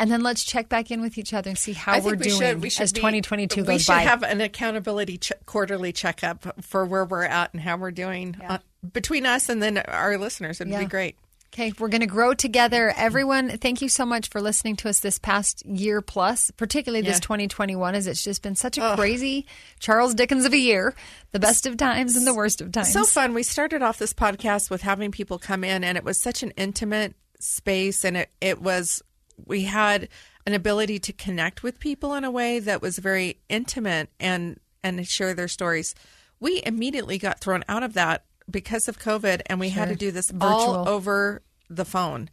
[0.00, 2.40] And then let's check back in with each other and see how we're we doing
[2.40, 3.72] should, we should as be, 2022 goes by.
[3.74, 7.90] We should have an accountability ch- quarterly checkup for where we're at and how we're
[7.90, 8.54] doing yeah.
[8.54, 8.58] uh,
[8.94, 10.58] between us and then our listeners.
[10.58, 10.80] It'd yeah.
[10.80, 11.16] be great.
[11.52, 12.94] Okay, we're going to grow together.
[12.96, 17.16] Everyone, thank you so much for listening to us this past year plus, particularly this
[17.16, 17.20] yeah.
[17.20, 19.46] 2021, as it's just been such a crazy
[19.80, 20.94] Charles Dickens of a year,
[21.32, 22.92] the best of times and the worst of times.
[22.92, 23.34] So fun.
[23.34, 26.52] We started off this podcast with having people come in, and it was such an
[26.52, 29.02] intimate space, and it, it was,
[29.46, 30.08] we had
[30.46, 35.06] an ability to connect with people in a way that was very intimate and, and
[35.06, 35.94] share their stories.
[36.38, 39.80] We immediately got thrown out of that because of COVID, and we sure.
[39.80, 40.50] had to do this Virtual.
[40.50, 42.30] all over the phone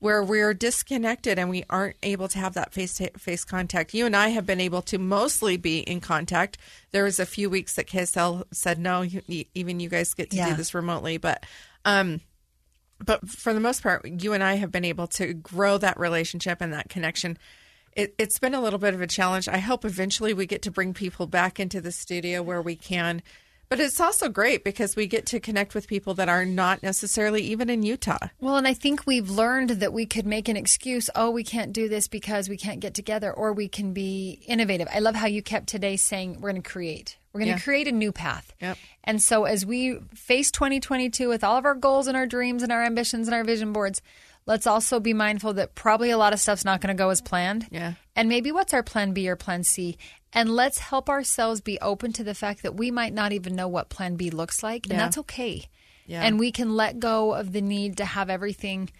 [0.00, 3.94] where we're disconnected and we aren't able to have that face to face contact.
[3.94, 6.56] You and I have been able to mostly be in contact.
[6.90, 9.04] There was a few weeks that KSL said no,
[9.54, 10.48] even you guys get to yeah.
[10.50, 11.44] do this remotely, but
[11.84, 12.20] um
[13.04, 16.60] but for the most part, you and I have been able to grow that relationship
[16.60, 17.38] and that connection.
[17.92, 19.48] It, has been a little bit of a challenge.
[19.48, 23.22] I hope eventually we get to bring people back into the studio where we can
[23.70, 27.42] but it's also great because we get to connect with people that are not necessarily
[27.42, 28.26] even in Utah.
[28.40, 31.72] Well, and I think we've learned that we could make an excuse, oh, we can't
[31.72, 34.88] do this because we can't get together, or we can be innovative.
[34.92, 37.16] I love how you kept today saying we're going to create.
[37.32, 37.64] We're going to yeah.
[37.64, 38.52] create a new path.
[38.60, 38.76] Yep.
[39.04, 42.72] And so as we face 2022 with all of our goals and our dreams and
[42.72, 44.02] our ambitions and our vision boards,
[44.46, 47.20] let's also be mindful that probably a lot of stuff's not going to go as
[47.20, 47.68] planned.
[47.70, 47.94] Yeah.
[48.16, 49.96] And maybe what's our plan B or plan C?
[50.32, 53.68] And let's help ourselves be open to the fact that we might not even know
[53.68, 55.68] what plan B looks like, and that's okay.
[56.06, 56.22] Yeah.
[56.22, 58.90] And we can let go of the need to have everything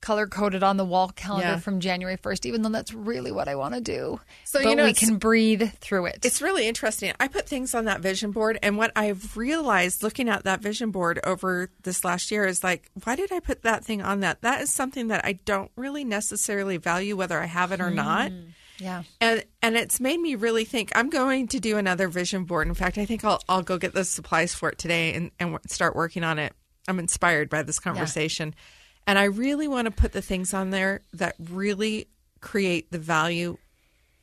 [0.00, 1.58] color coded on the wall calendar yeah.
[1.58, 4.20] from January 1st, even though that's really what I want to do.
[4.44, 6.24] So, but you know, we can breathe through it.
[6.24, 7.12] It's really interesting.
[7.18, 10.90] I put things on that vision board, and what I've realized looking at that vision
[10.90, 14.42] board over this last year is like, why did I put that thing on that?
[14.42, 17.94] That is something that I don't really necessarily value, whether I have it or mm.
[17.94, 18.32] not.
[18.78, 19.02] Yeah.
[19.20, 22.68] And and it's made me really think I'm going to do another vision board.
[22.68, 25.58] In fact, I think I'll I'll go get the supplies for it today and, and
[25.66, 26.52] start working on it.
[26.86, 28.54] I'm inspired by this conversation.
[28.56, 28.62] Yeah.
[29.08, 32.08] And I really want to put the things on there that really
[32.42, 33.56] create the value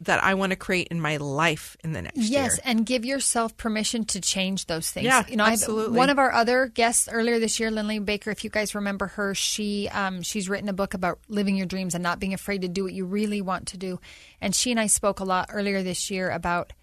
[0.02, 2.44] that I want to create in my life in the next year.
[2.44, 5.06] Yes, and give yourself permission to change those things.
[5.06, 5.98] Yeah, you know, absolutely.
[5.98, 8.30] one of our other guests earlier this year, Lindley Baker.
[8.30, 11.96] If you guys remember her, she um, she's written a book about living your dreams
[11.96, 14.00] and not being afraid to do what you really want to do.
[14.40, 16.74] And she and I spoke a lot earlier this year about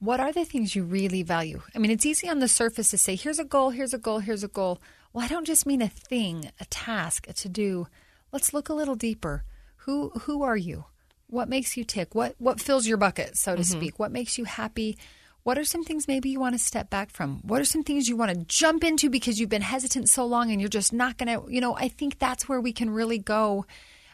[0.00, 1.62] what are the things you really value.
[1.72, 4.18] I mean, it's easy on the surface to say, "Here's a goal, here's a goal,
[4.18, 4.80] here's a goal."
[5.14, 7.86] Well, I don't just mean a thing, a task, a to do.
[8.32, 9.44] Let's look a little deeper.
[9.86, 10.86] Who who are you?
[11.28, 12.14] What makes you tick?
[12.14, 13.78] What what fills your bucket, so to Mm-hmm.
[13.78, 13.98] speak?
[13.98, 14.98] What makes you happy?
[15.44, 17.40] What are some things maybe you want to step back from?
[17.42, 20.50] What are some things you want to jump into because you've been hesitant so long
[20.50, 23.18] and you're just not going to, you know, I think that's where we can really
[23.18, 23.66] go.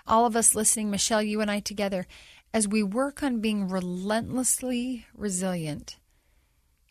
[0.09, 2.07] All of us listening, Michelle, you and I together,
[2.53, 5.99] as we work on being relentlessly resilient,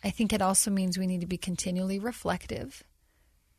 [0.05, 2.81] I think it also means we need to be continually reflective.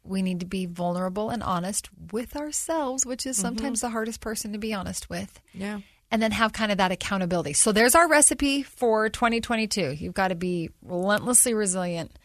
[0.03, 3.89] We need to be vulnerable and honest with ourselves, which is sometimes mm-hmm.
[3.89, 5.81] the hardest person to be honest with Yeah.
[6.11, 7.53] and then have kind of that accountability.
[7.53, 9.93] So there's our recipe for 2022.
[9.93, 12.19] You've got to be relentlessly resilient,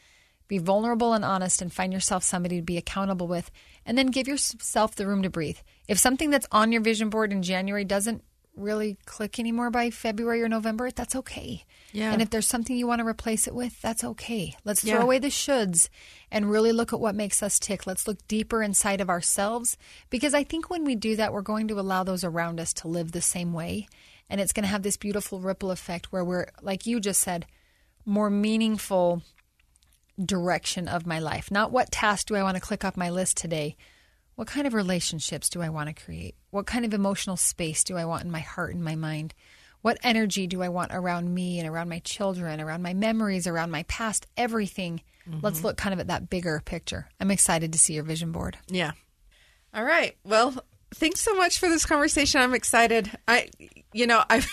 [0.47, 3.51] be vulnerable and honest, and find yourself somebody to be accountable with,
[3.85, 5.57] and then give yourself the room to breathe.
[5.87, 8.23] If something that's on your vision board in January doesn't
[8.55, 11.65] really click anymore by February or November, that's okay.
[11.95, 12.11] Yeah.
[12.11, 14.55] And if there's something you want to replace it with, that's okay.
[14.65, 15.01] Let's throw Yeah.
[15.03, 15.87] away the shoulds
[16.29, 17.87] and really look at what makes us tick.
[17.87, 19.77] Let's look deeper inside of ourselves
[20.09, 22.89] because I think when we do that, we're going to allow those around us to
[22.89, 23.87] live the same way.
[24.29, 27.45] And it's going to have this beautiful ripple effect where we're, like you just said,
[28.05, 29.21] more meaningful
[30.23, 31.49] direction of my life.
[31.51, 33.75] Not what task do I want to click off my list today.
[34.35, 36.35] What kind of relationships do I want to create?
[36.51, 39.33] What kind of emotional space do I want in my heart and my mind?
[39.85, 43.69] What energy do I want around me and around my children, around my memories, around
[43.69, 45.01] my past, everything?
[45.43, 45.67] Let's mm-hmm.
[45.67, 47.07] look kind of at that bigger picture.
[47.19, 48.57] I'm excited to see your vision board.
[48.67, 48.93] Yeah.
[49.75, 50.17] All right.
[50.23, 50.55] Well,
[50.95, 52.41] thanks so much for this conversation.
[52.41, 53.11] I'm excited.
[53.27, 53.51] I,
[53.93, 54.43] you know, I.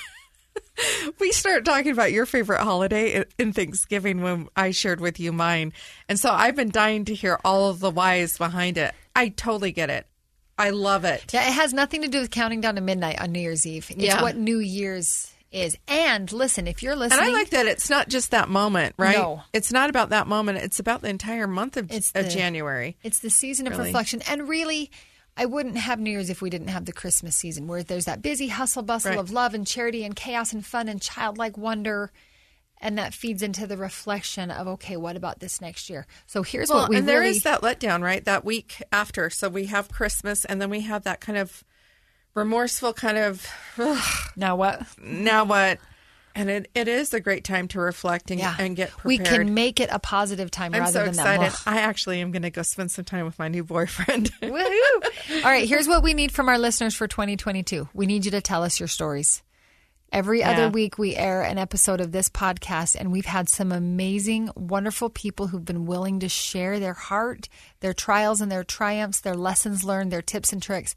[1.18, 5.72] we started talking about your favorite holiday in Thanksgiving when I shared with you mine,
[6.10, 8.94] and so I've been dying to hear all of the whys behind it.
[9.16, 10.06] I totally get it.
[10.58, 11.32] I love it.
[11.32, 13.86] Yeah, it has nothing to do with counting down to midnight on New Year's Eve.
[13.90, 14.22] It's Yeah.
[14.22, 15.76] what New Year's is.
[15.88, 19.16] And listen, if you're listening, And I like that it's not just that moment, right?
[19.18, 19.42] No.
[19.52, 20.58] It's not about that moment.
[20.58, 22.96] It's about the entire month of, It's of the- January.
[23.02, 23.86] It's the season of Really.
[23.86, 24.22] reflection.
[24.28, 24.90] And really,
[25.36, 28.22] I wouldn't have New Year's if we didn't have the Christmas season, where there's that
[28.22, 29.18] busy hustle bustle Right.
[29.18, 32.12] of love and charity and chaos and fun and childlike wonder.
[32.84, 36.04] And that feeds into the reflection of, okay, what about this next year?
[36.26, 37.36] So here's Well, what we and there really.
[37.36, 38.24] is that letdown, right?
[38.24, 39.30] That week after.
[39.30, 41.62] So we have Christmas, and then we have that kind of
[42.34, 43.46] remorseful kind of
[44.36, 44.82] now what?
[45.00, 45.78] now what?
[46.34, 48.56] And it, it is a great time to reflect and, Yeah.
[48.58, 49.04] and get prepared.
[49.04, 51.52] we can make it a positive time I'm rather so than excited.
[51.52, 51.62] that.
[51.66, 54.32] I actually am going to go spend some time with my new boyfriend.
[54.42, 55.34] Woohoo!
[55.36, 57.90] All right, here's what we need from our listeners for 2022.
[57.92, 59.42] We need you to tell us your stories.
[60.12, 64.50] Every other week, we air an episode of this podcast, and we've had some amazing,
[64.54, 67.48] wonderful people who've been willing to share their heart,
[67.80, 70.94] their trials and their triumphs, their lessons learned, their tips and tricks.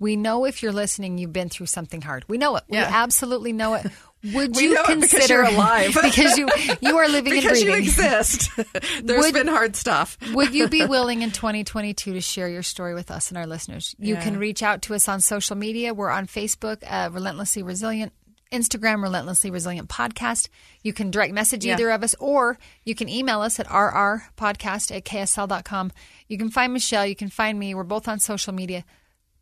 [0.00, 2.24] We know if you're listening, you've been through something hard.
[2.28, 2.64] We know it.
[2.68, 3.86] We absolutely know it.
[4.34, 5.96] Would you because consider you're alive.
[6.02, 6.48] because you
[6.80, 7.88] you are living because and you breathing?
[7.88, 8.50] exist.
[9.04, 10.18] There's Would- been hard stuff.
[10.34, 13.94] Would you be willing in 2022 to share your story with us and our listeners?
[13.98, 14.22] You Yeah.
[14.24, 15.94] can reach out to us on social media.
[15.94, 18.12] We're on Facebook, uh, Relentlessly Resilient,
[18.52, 20.48] Instagram, Relentlessly Resilient Podcast.
[20.82, 21.74] You can direct message Yeah.
[21.74, 25.92] either of us, or you can email us at rrpodcast at ksl.com.
[26.28, 27.06] You can find Michelle.
[27.06, 27.74] You can find me.
[27.74, 28.84] We're both on social media.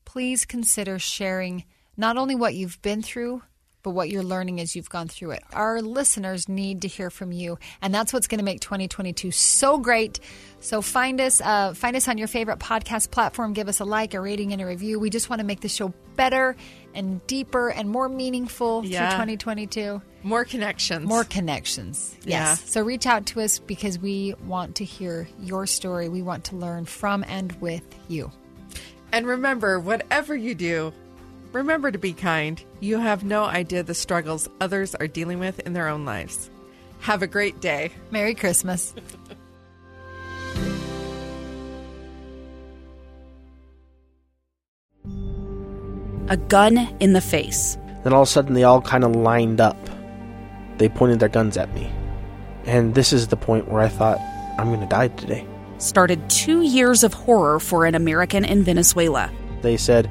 [0.05, 1.65] Please consider sharing
[1.97, 3.43] not only what you've been through,
[3.85, 5.45] but what you're learning as you've gone through it.
[5.53, 9.79] Our listeners need to hear from you, and that's what's going to make 2022 so
[9.79, 10.19] great.
[10.59, 13.53] So find us, uh, find us on your favorite podcast platform.
[13.53, 14.99] Give us a like, a rating, and a review.
[14.99, 16.57] We just want to make the show better
[16.95, 19.11] and deeper and more meaningful Yeah.
[19.11, 20.01] through 2022.
[20.23, 21.07] More connections.
[21.07, 22.17] More connections.
[22.25, 22.29] Yes.
[22.31, 22.55] Yeah.
[22.55, 26.09] So reach out to us because we want to hear your story.
[26.09, 28.33] We want to learn from and with you.
[29.13, 30.93] And remember, whatever you do,
[31.55, 32.63] remember to be kind.
[32.81, 36.51] You have no idea the struggles others are dealing with in their own lives.
[37.01, 37.93] Have a great day.
[38.11, 38.95] Merry Christmas.
[46.29, 47.79] A gun in the face.
[48.03, 49.77] Then all of a sudden, they all kind of lined up.
[50.79, 51.91] They pointed their guns at me.
[52.65, 54.19] And this is the point where I thought,
[54.59, 55.47] I'm going to die today.
[55.79, 59.31] Started two years of horror for an American in Venezuela.
[59.61, 60.11] They said,